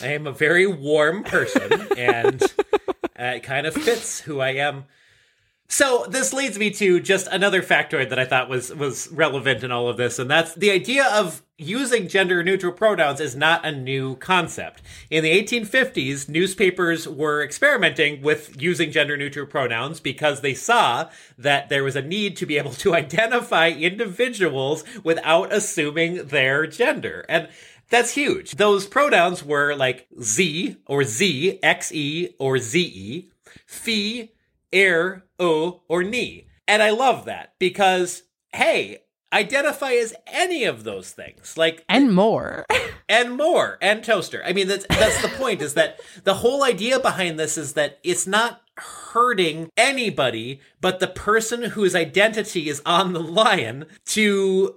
i 0.00 0.06
am 0.06 0.26
a 0.26 0.32
very 0.32 0.66
warm 0.66 1.24
person 1.24 1.88
and 1.98 2.40
uh, 3.22 3.36
it 3.36 3.42
kind 3.42 3.66
of 3.66 3.74
fits 3.74 4.20
who 4.20 4.40
i 4.40 4.50
am 4.50 4.84
so 5.72 6.04
this 6.06 6.34
leads 6.34 6.58
me 6.58 6.68
to 6.72 7.00
just 7.00 7.26
another 7.28 7.62
factoid 7.62 8.10
that 8.10 8.18
I 8.18 8.26
thought 8.26 8.50
was 8.50 8.74
was 8.74 9.08
relevant 9.10 9.64
in 9.64 9.72
all 9.72 9.88
of 9.88 9.96
this, 9.96 10.18
and 10.18 10.30
that's 10.30 10.54
the 10.54 10.70
idea 10.70 11.06
of 11.06 11.42
using 11.56 12.08
gender 12.08 12.42
neutral 12.42 12.74
pronouns 12.74 13.20
is 13.20 13.34
not 13.34 13.64
a 13.64 13.72
new 13.72 14.16
concept. 14.16 14.82
In 15.08 15.24
the 15.24 15.32
1850s, 15.42 16.28
newspapers 16.28 17.08
were 17.08 17.42
experimenting 17.42 18.20
with 18.20 18.60
using 18.60 18.90
gender 18.90 19.16
neutral 19.16 19.46
pronouns 19.46 19.98
because 19.98 20.42
they 20.42 20.52
saw 20.52 21.08
that 21.38 21.70
there 21.70 21.84
was 21.84 21.96
a 21.96 22.02
need 22.02 22.36
to 22.36 22.44
be 22.44 22.58
able 22.58 22.72
to 22.72 22.94
identify 23.02 23.70
individuals 23.70 24.84
without 25.02 25.50
assuming 25.54 26.26
their 26.26 26.66
gender. 26.66 27.24
And 27.30 27.48
that's 27.92 28.12
huge. 28.14 28.52
Those 28.56 28.86
pronouns 28.86 29.44
were 29.44 29.76
like 29.76 30.08
Z 30.20 30.76
or 30.86 31.04
Z, 31.04 31.60
XE 31.62 32.34
or 32.38 32.58
ZE, 32.58 33.30
fee, 33.66 34.32
air, 34.72 35.24
o, 35.38 35.82
or 35.88 36.02
ni. 36.02 36.46
And 36.66 36.82
I 36.82 36.90
love 36.90 37.26
that 37.26 37.52
because, 37.58 38.22
hey, 38.54 39.02
identify 39.32 39.92
as 39.92 40.14
any 40.26 40.64
of 40.64 40.84
those 40.84 41.10
things. 41.10 41.56
Like 41.58 41.84
And 41.88 42.14
more. 42.14 42.64
and 43.08 43.36
more 43.36 43.78
and 43.82 44.02
toaster 44.02 44.42
i 44.46 44.52
mean 44.52 44.68
that's 44.68 44.86
that's 44.88 45.20
the 45.20 45.28
point 45.28 45.60
is 45.60 45.74
that 45.74 46.00
the 46.24 46.34
whole 46.34 46.62
idea 46.64 46.98
behind 47.00 47.38
this 47.38 47.58
is 47.58 47.72
that 47.74 47.98
it's 48.04 48.26
not 48.26 48.62
hurting 48.78 49.68
anybody 49.76 50.60
but 50.80 51.00
the 51.00 51.06
person 51.08 51.62
whose 51.62 51.94
identity 51.94 52.68
is 52.68 52.80
on 52.86 53.12
the 53.12 53.20
line 53.20 53.84
to 54.06 54.76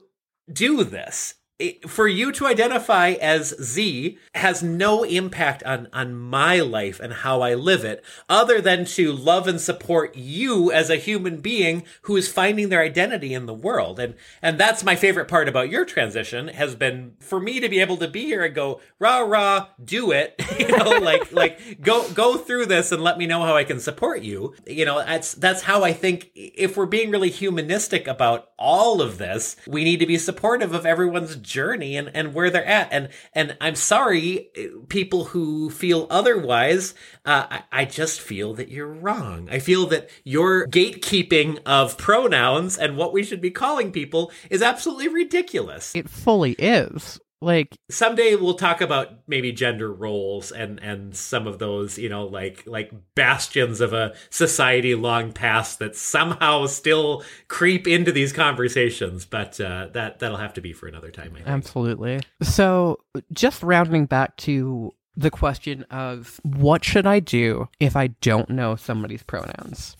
do 0.51 0.84
this 0.84 1.36
It- 1.58 1.89
for 1.89 2.08
you 2.08 2.32
to 2.34 2.48
identify 2.48 3.12
as 3.12 3.56
z 3.62 4.18
has 4.34 4.62
no 4.62 5.04
impact 5.04 5.63
on 5.63 5.88
on 5.94 6.13
my 6.13 6.60
life 6.60 7.00
and 7.00 7.13
how 7.13 7.41
i 7.41 7.54
live 7.54 7.86
it 7.86 8.04
other 8.28 8.60
than 8.60 8.84
to 8.84 9.13
love 9.13 9.48
and 9.48 9.60
support 9.62 10.15
you 10.18 10.70
as 10.72 10.89
a 10.89 10.98
human 10.98 11.38
being 11.39 11.84
who 12.04 12.18
is 12.18 12.28
finding 12.32 12.68
their 12.70 12.82
identity 12.82 13.34
in 13.34 13.46
the 13.46 13.54
world. 13.54 14.00
And 14.00 14.15
and 14.41 14.58
that's 14.60 14.84
my 14.84 14.96
favorite 14.96 15.28
part 15.30 15.48
about 15.48 15.70
your 15.70 15.86
transition 15.86 16.50
has 16.50 16.76
been 16.76 17.13
for 17.20 17.39
me 17.39 17.60
to 17.62 17.70
be 17.70 17.80
able 17.80 17.98
to 17.98 18.08
be 18.08 18.26
here 18.26 18.44
and 18.44 18.54
go 18.54 18.82
rah 19.00 19.20
rah 19.20 19.68
do 19.84 20.12
it. 20.12 20.36
You 20.60 20.70
know 20.78 21.00
like 21.02 21.32
like 21.32 21.82
go 21.82 22.10
go 22.12 22.38
through 22.38 22.65
this 22.68 22.91
and 22.91 23.04
let 23.04 23.18
me 23.18 23.28
know 23.28 23.44
how 23.44 23.56
i 23.56 23.63
can 23.63 23.80
support 23.80 24.22
you. 24.24 24.56
You 24.65 24.86
know 24.86 24.98
that's 25.00 25.34
that's 25.34 25.62
how 25.63 25.84
i 25.84 25.94
think 25.94 26.32
if 26.36 26.76
we're 26.76 26.86
being 26.86 27.12
really 27.12 27.30
humanistic 27.30 28.08
about 28.08 28.50
all 28.58 29.02
of 29.02 29.18
this 29.18 29.56
we 29.68 29.84
need 29.84 30.00
to 30.00 30.06
be 30.06 30.18
supportive 30.18 30.74
of 30.74 30.86
everyone's 30.86 31.36
journey 31.46 31.96
and 31.96 32.12
and 32.14 32.34
where 32.34 32.50
they're 32.50 32.66
at. 32.66 32.90
And 32.92 33.10
and 33.34 33.58
i'm 33.62 33.76
sorry 33.76 34.50
people 34.90 35.26
who 35.26 35.70
feel 35.70 36.08
otherwise 36.10 36.94
uh, 37.26 37.48
I, 37.50 37.64
I 37.72 37.86
just 37.86 38.22
feel 38.22 38.54
that 38.56 38.70
you're 38.70 38.92
wrong. 38.92 39.50
I 39.52 39.60
feel 39.60 39.88
that 39.88 40.10
your 40.24 40.68
gatekeeping 40.68 41.60
of 41.66 41.98
pronouns 41.98 42.78
and 42.78 42.98
what 42.98 43.14
we 43.14 43.24
should 43.24 43.42
be 43.42 43.52
calling 43.52 43.92
people 43.92 44.32
is 44.50 44.62
absolutely 44.62 45.08
ridiculous. 45.08 45.96
It 45.96 46.10
fully 46.10 46.54
is. 46.54 47.20
Like, 47.41 47.78
someday 47.91 48.36
we'll 48.36 48.56
talk 48.56 48.82
about 48.82 49.28
maybe 49.28 49.52
gender 49.52 49.91
roles 49.91 50.52
and 50.52 50.80
and 50.80 51.15
some 51.15 51.48
of 51.48 51.60
those 51.60 51.98
you 51.98 52.10
know 52.10 52.26
like 52.26 52.63
like 52.65 52.91
bastions 53.13 53.82
of 53.82 53.93
a 53.93 54.15
society 54.30 54.95
long 54.95 55.32
past 55.32 55.80
that 55.80 55.95
somehow 55.95 56.65
still 56.65 57.24
creep 57.48 57.88
into 57.88 58.12
these 58.12 58.34
conversations 58.34 59.26
but 59.26 59.60
uh 59.60 59.88
that 59.93 60.19
that'll 60.19 60.38
have 60.38 60.54
to 60.54 60.62
be 60.62 60.74
for 60.74 60.88
another 60.88 61.12
time 61.12 61.32
I 61.34 61.38
think. 61.38 61.48
Absolutely. 61.48 62.21
So, 62.41 63.00
just 63.32 63.62
rounding 63.63 64.06
back 64.06 64.38
to 64.38 64.93
the 65.17 65.32
question 65.32 65.84
of 65.84 66.39
what 66.43 66.84
should 66.84 67.06
I 67.08 67.19
do 67.19 67.69
if 67.80 67.95
I 67.95 68.08
don't 68.08 68.50
know 68.50 68.76
somebody's 68.76 69.24
pronouns? 69.24 69.95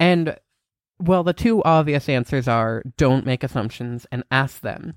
And, 0.00 0.36
well, 0.98 1.22
the 1.22 1.32
two 1.32 1.62
obvious 1.62 2.08
answers 2.08 2.48
are 2.48 2.82
don't 2.96 3.24
make 3.24 3.44
assumptions 3.44 4.06
and 4.10 4.24
ask 4.30 4.60
them. 4.60 4.94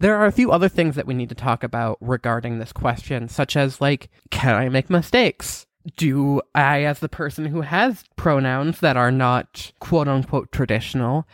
There 0.00 0.16
are 0.16 0.26
a 0.26 0.32
few 0.32 0.52
other 0.52 0.68
things 0.68 0.94
that 0.94 1.06
we 1.06 1.14
need 1.14 1.28
to 1.30 1.34
talk 1.34 1.64
about 1.64 1.98
regarding 2.00 2.58
this 2.58 2.72
question, 2.72 3.28
such 3.28 3.56
as, 3.56 3.80
like, 3.80 4.10
can 4.30 4.54
I 4.54 4.68
make 4.68 4.90
mistakes? 4.90 5.66
Do 5.96 6.40
I, 6.54 6.84
as 6.84 7.00
the 7.00 7.08
person 7.08 7.46
who 7.46 7.62
has 7.62 8.04
pronouns 8.16 8.80
that 8.80 8.96
are 8.96 9.10
not 9.10 9.72
quote 9.80 10.06
unquote 10.06 10.52
traditional, 10.52 11.26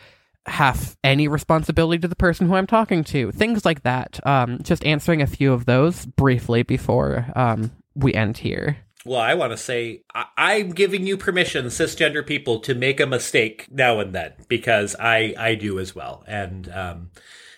have 0.47 0.95
any 1.03 1.27
responsibility 1.27 1.99
to 1.99 2.07
the 2.07 2.15
person 2.15 2.47
who 2.47 2.55
I'm 2.55 2.67
talking 2.67 3.03
to. 3.05 3.31
Things 3.31 3.65
like 3.65 3.83
that. 3.83 4.19
Um, 4.25 4.59
just 4.61 4.85
answering 4.85 5.21
a 5.21 5.27
few 5.27 5.51
of 5.53 5.65
those 5.65 6.05
briefly 6.05 6.63
before 6.63 7.31
um, 7.35 7.71
we 7.95 8.13
end 8.13 8.37
here. 8.37 8.77
Well, 9.05 9.19
I 9.19 9.35
want 9.35 9.51
to 9.51 9.57
say 9.57 10.03
I- 10.13 10.25
I'm 10.37 10.69
giving 10.71 11.05
you 11.05 11.17
permission, 11.17 11.65
cisgender 11.67 12.25
people, 12.25 12.59
to 12.61 12.73
make 12.73 12.99
a 12.99 13.05
mistake 13.05 13.67
now 13.71 13.99
and 13.99 14.13
then 14.13 14.33
because 14.47 14.95
I 14.99 15.35
I 15.37 15.55
do 15.55 15.79
as 15.79 15.93
well, 15.93 16.23
and 16.27 16.69
um, 16.71 17.11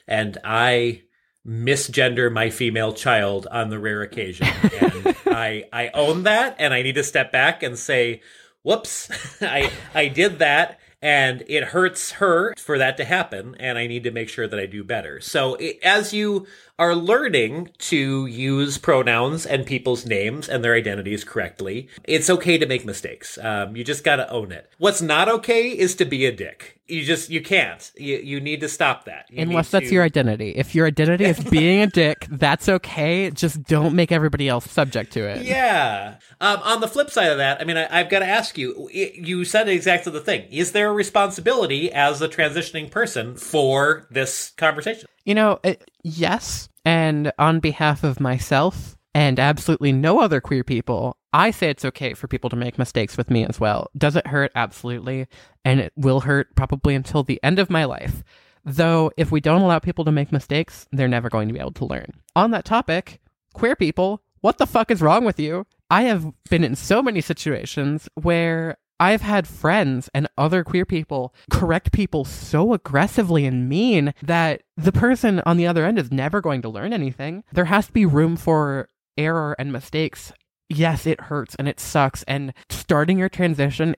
and 0.07 0.37
I 0.43 1.03
misgender 1.45 2.31
my 2.31 2.49
female 2.49 2.93
child 2.93 3.47
on 3.49 3.69
the 3.69 3.79
rare 3.79 4.01
occasion, 4.01 4.47
and 4.81 5.15
I 5.27 5.65
I 5.71 5.89
own 5.93 6.23
that, 6.23 6.55
and 6.59 6.73
I 6.73 6.81
need 6.81 6.95
to 6.95 7.03
step 7.03 7.31
back 7.31 7.63
and 7.63 7.77
say, 7.77 8.21
"Whoops, 8.63 9.09
I 9.41 9.71
I 9.93 10.07
did 10.07 10.39
that." 10.39 10.79
and 11.01 11.43
it 11.47 11.63
hurts 11.63 12.13
her 12.13 12.53
for 12.57 12.79
that 12.79 12.97
to 12.97 13.05
happen 13.05 13.55
and 13.59 13.77
i 13.77 13.85
need 13.85 14.03
to 14.03 14.11
make 14.11 14.29
sure 14.29 14.47
that 14.47 14.59
i 14.59 14.65
do 14.65 14.83
better 14.83 15.21
so 15.21 15.55
it, 15.55 15.77
as 15.83 16.11
you 16.11 16.47
are 16.79 16.95
learning 16.95 17.69
to 17.77 18.25
use 18.27 18.77
pronouns 18.77 19.45
and 19.45 19.65
people's 19.65 20.05
names 20.05 20.47
and 20.47 20.63
their 20.63 20.75
identities 20.75 21.23
correctly 21.23 21.87
it's 22.03 22.29
okay 22.29 22.57
to 22.57 22.65
make 22.65 22.85
mistakes 22.85 23.37
um, 23.39 23.75
you 23.75 23.83
just 23.83 24.03
gotta 24.03 24.29
own 24.29 24.51
it 24.51 24.69
what's 24.77 25.01
not 25.01 25.27
okay 25.27 25.69
is 25.69 25.95
to 25.95 26.05
be 26.05 26.25
a 26.25 26.31
dick 26.31 26.77
you 26.87 27.03
just 27.03 27.29
you 27.29 27.41
can't 27.41 27.91
you, 27.97 28.17
you 28.17 28.39
need 28.39 28.61
to 28.61 28.69
stop 28.69 29.05
that 29.05 29.25
You 29.29 29.41
Unless 29.41 29.71
that's 29.71 29.89
to- 29.89 29.93
your 29.93 30.03
identity. 30.03 30.51
If 30.51 30.73
your 30.73 30.87
identity 30.87 31.25
is 31.25 31.39
being 31.49 31.81
a 31.81 31.87
dick, 31.87 32.27
that's 32.29 32.69
okay. 32.69 33.29
Just 33.31 33.63
don't 33.63 33.93
make 33.93 34.11
everybody 34.11 34.47
else 34.47 34.69
subject 34.69 35.11
to 35.13 35.27
it. 35.27 35.45
Yeah. 35.45 36.15
Um, 36.39 36.59
on 36.63 36.81
the 36.81 36.87
flip 36.87 37.09
side 37.09 37.31
of 37.31 37.37
that, 37.37 37.59
I 37.61 37.65
mean, 37.65 37.77
I, 37.77 37.87
I've 37.99 38.09
got 38.09 38.19
to 38.19 38.25
ask 38.25 38.57
you. 38.57 38.89
You 38.91 39.43
said 39.43 39.67
exactly 39.67 40.11
the 40.11 40.21
thing. 40.21 40.47
Is 40.51 40.71
there 40.71 40.89
a 40.89 40.93
responsibility 40.93 41.91
as 41.91 42.21
a 42.21 42.29
transitioning 42.29 42.89
person 42.89 43.35
for 43.35 44.07
this 44.09 44.51
conversation? 44.51 45.07
You 45.27 45.35
know, 45.35 45.59
it, 45.61 45.91
yes. 46.03 46.69
And 46.85 47.33
on 47.37 47.59
behalf 47.59 48.05
of 48.05 48.21
myself 48.21 48.95
and 49.13 49.41
absolutely 49.41 49.91
no 49.91 50.21
other 50.21 50.39
queer 50.39 50.63
people, 50.63 51.17
I 51.33 51.51
say 51.51 51.69
it's 51.69 51.83
okay 51.83 52.13
for 52.13 52.29
people 52.29 52.49
to 52.49 52.55
make 52.55 52.79
mistakes 52.79 53.17
with 53.17 53.29
me 53.29 53.45
as 53.45 53.59
well. 53.59 53.91
Does 53.97 54.15
it 54.15 54.25
hurt? 54.25 54.53
Absolutely. 54.55 55.27
And 55.65 55.81
it 55.81 55.91
will 55.97 56.21
hurt 56.21 56.55
probably 56.55 56.95
until 56.95 57.23
the 57.23 57.41
end 57.43 57.59
of 57.59 57.69
my 57.69 57.83
life. 57.83 58.23
Though, 58.63 59.11
if 59.17 59.29
we 59.29 59.41
don't 59.41 59.61
allow 59.61 59.79
people 59.79 60.05
to 60.05 60.13
make 60.13 60.31
mistakes, 60.31 60.87
they're 60.93 61.09
never 61.09 61.29
going 61.29 61.49
to 61.49 61.53
be 61.53 61.59
able 61.59 61.73
to 61.73 61.85
learn. 61.85 62.13
On 62.33 62.51
that 62.51 62.63
topic, 62.63 63.19
queer 63.53 63.75
people, 63.75 64.23
what 64.39 64.59
the 64.59 64.65
fuck 64.65 64.91
is 64.91 65.01
wrong 65.01 65.25
with 65.25 65.41
you? 65.41 65.67
I 65.89 66.03
have 66.03 66.31
been 66.49 66.63
in 66.63 66.77
so 66.77 67.01
many 67.01 67.19
situations 67.19 68.07
where 68.15 68.77
I've 68.99 69.21
had 69.21 69.47
friends 69.47 70.09
and 70.13 70.27
other 70.37 70.63
queer 70.63 70.85
people 70.85 71.33
correct 71.51 71.91
people 71.91 72.25
so 72.25 72.73
aggressively 72.73 73.45
and 73.45 73.69
mean 73.69 74.13
that 74.21 74.63
the 74.75 74.91
person 74.91 75.41
on 75.45 75.57
the 75.57 75.67
other 75.67 75.85
end 75.85 75.99
is 75.99 76.11
never 76.11 76.41
going 76.41 76.61
to 76.63 76.69
learn 76.69 76.93
anything. 76.93 77.43
There 77.53 77.65
has 77.65 77.87
to 77.87 77.93
be 77.93 78.05
room 78.05 78.37
for 78.37 78.89
error 79.17 79.55
and 79.59 79.71
mistakes. 79.71 80.33
Yes, 80.69 81.05
it 81.05 81.21
hurts 81.21 81.55
and 81.55 81.67
it 81.67 81.79
sucks, 81.79 82.23
and 82.23 82.53
starting 82.69 83.19
your 83.19 83.29
transition 83.29 83.95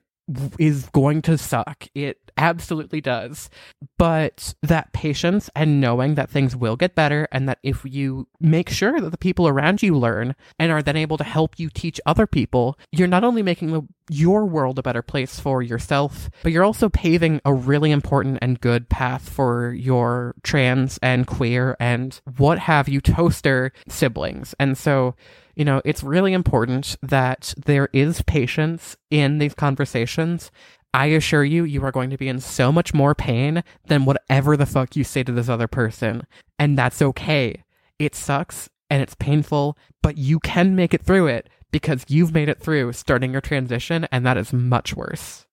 is 0.58 0.88
going 0.92 1.22
to 1.22 1.36
suck. 1.36 1.88
It 1.94 2.19
absolutely 2.36 3.00
does. 3.00 3.50
But 3.98 4.54
that 4.62 4.92
patience 4.92 5.50
and 5.54 5.80
knowing 5.80 6.14
that 6.14 6.30
things 6.30 6.56
will 6.56 6.76
get 6.76 6.94
better, 6.94 7.28
and 7.32 7.48
that 7.48 7.58
if 7.62 7.84
you 7.84 8.28
make 8.40 8.68
sure 8.68 9.00
that 9.00 9.10
the 9.10 9.18
people 9.18 9.48
around 9.48 9.82
you 9.82 9.96
learn 9.96 10.34
and 10.58 10.72
are 10.72 10.82
then 10.82 10.96
able 10.96 11.16
to 11.16 11.24
help 11.24 11.58
you 11.58 11.68
teach 11.68 12.00
other 12.06 12.26
people, 12.26 12.78
you're 12.92 13.08
not 13.08 13.24
only 13.24 13.42
making 13.42 13.72
the, 13.72 13.82
your 14.08 14.44
world 14.44 14.78
a 14.78 14.82
better 14.82 15.02
place 15.02 15.38
for 15.38 15.62
yourself, 15.62 16.30
but 16.42 16.52
you're 16.52 16.64
also 16.64 16.88
paving 16.88 17.40
a 17.44 17.52
really 17.52 17.90
important 17.90 18.38
and 18.42 18.60
good 18.60 18.88
path 18.88 19.28
for 19.28 19.72
your 19.72 20.34
trans 20.42 20.98
and 21.02 21.26
queer 21.26 21.76
and 21.78 22.20
what 22.36 22.58
have 22.58 22.88
you 22.88 23.00
toaster 23.00 23.72
siblings. 23.88 24.54
And 24.58 24.76
so, 24.76 25.14
you 25.54 25.64
know, 25.64 25.82
it's 25.84 26.02
really 26.02 26.32
important 26.32 26.96
that 27.02 27.54
there 27.66 27.88
is 27.92 28.22
patience 28.22 28.96
in 29.10 29.38
these 29.38 29.54
conversations. 29.54 30.50
I 30.92 31.06
assure 31.06 31.44
you, 31.44 31.64
you 31.64 31.84
are 31.84 31.92
going 31.92 32.10
to 32.10 32.18
be 32.18 32.28
in 32.28 32.40
so 32.40 32.72
much 32.72 32.92
more 32.92 33.14
pain 33.14 33.62
than 33.86 34.04
whatever 34.04 34.56
the 34.56 34.66
fuck 34.66 34.96
you 34.96 35.04
say 35.04 35.22
to 35.22 35.32
this 35.32 35.48
other 35.48 35.68
person. 35.68 36.26
And 36.58 36.76
that's 36.76 37.00
okay. 37.00 37.62
It 37.98 38.14
sucks 38.14 38.68
and 38.90 39.02
it's 39.02 39.14
painful, 39.14 39.78
but 40.02 40.18
you 40.18 40.40
can 40.40 40.74
make 40.74 40.92
it 40.92 41.02
through 41.02 41.28
it 41.28 41.48
because 41.70 42.04
you've 42.08 42.34
made 42.34 42.48
it 42.48 42.60
through 42.60 42.92
starting 42.92 43.32
your 43.32 43.40
transition, 43.40 44.08
and 44.10 44.26
that 44.26 44.36
is 44.36 44.52
much 44.52 44.96
worse. 44.96 45.46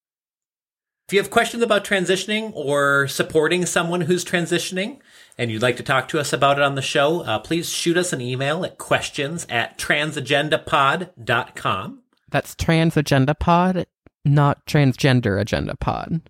If 1.08 1.14
you 1.14 1.20
have 1.20 1.30
questions 1.30 1.62
about 1.64 1.86
transitioning 1.86 2.52
or 2.54 3.08
supporting 3.08 3.66
someone 3.66 4.02
who's 4.02 4.26
transitioning 4.26 5.00
and 5.38 5.50
you'd 5.50 5.62
like 5.62 5.78
to 5.78 5.84
talk 5.84 6.10
to 6.10 6.20
us 6.20 6.34
about 6.34 6.58
it 6.58 6.64
on 6.64 6.76
the 6.76 6.82
show, 6.82 7.22
uh, 7.22 7.40
please 7.40 7.70
shoot 7.70 7.96
us 7.96 8.12
an 8.12 8.20
email 8.20 8.66
at 8.66 8.78
questions 8.78 9.46
at 9.48 9.78
transgendapod.com. 9.78 12.02
That's 12.30 12.56
trans 12.56 12.98
agenda 12.98 13.36
pod, 13.36 13.88
not 14.28 14.66
transgender 14.66 15.40
agenda 15.40 15.76
pod. 15.76 16.22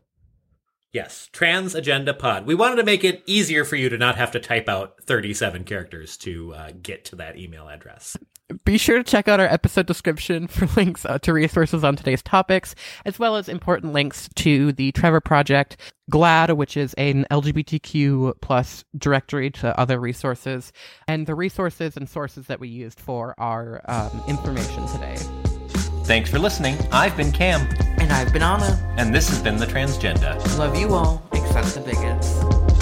Yes, 0.94 1.30
Trans 1.32 1.76
Agenda 1.76 2.14
Pod. 2.14 2.48
We 2.48 2.56
wanted 2.56 2.78
to 2.78 2.84
make 2.84 3.04
it 3.04 3.22
easier 3.28 3.66
for 3.66 3.76
you 3.76 3.90
to 3.90 3.98
not 3.98 4.16
have 4.16 4.32
to 4.32 4.40
type 4.40 4.70
out 4.70 4.96
37 5.04 5.64
characters 5.66 6.18
to 6.18 6.54
uh, 6.54 6.72
get 6.82 7.06
to 7.06 7.16
that 7.18 7.38
email 7.38 7.68
address. 7.68 8.18
Be 8.64 8.78
sure 8.78 8.98
to 8.98 9.04
check 9.04 9.28
out 9.28 9.42
our 9.42 9.46
episode 9.46 9.86
description 9.86 10.48
for 10.48 10.66
links 10.80 11.06
uh, 11.06 11.20
to 11.20 11.34
resources 11.34 11.84
on 11.84 11.98
today's 11.98 12.24
topics, 12.24 12.74
as 13.06 13.20
well 13.20 13.36
as 13.36 13.50
important 13.50 13.92
links 13.92 14.30
to 14.38 14.72
the 14.72 14.94
Trevor 14.94 15.20
Project, 15.20 15.78
GLAAD, 16.10 16.56
which 16.56 16.78
is 16.78 16.94
an 16.94 17.26
LGBTQ 17.30 18.36
plus 18.42 18.86
directory 18.98 19.52
to 19.52 19.78
other 19.78 20.00
resources, 20.00 20.72
and 21.08 21.28
the 21.28 21.36
resources 21.36 21.98
and 21.98 22.08
sources 22.08 22.48
that 22.48 22.62
we 22.62 22.70
used 22.70 23.02
for 23.02 23.36
our 23.38 23.82
um, 23.90 24.24
information 24.28 24.88
today. 24.88 25.18
Thanks 26.08 26.30
for 26.30 26.40
listening. 26.40 26.78
I've 26.92 27.18
been 27.18 27.32
Cam, 27.34 27.68
And 28.00 28.12
I've 28.14 28.32
been 28.32 28.42
Anna. 28.42 28.80
and 28.98 29.14
this 29.14 29.28
has 29.30 29.42
been 29.42 29.58
The 29.58 29.66
Transgenda. 29.68 30.38
Love 30.58 30.78
you 30.80 30.94
all, 30.94 31.22
except 31.34 31.74
the 31.76 31.82
bigots. 31.82 32.77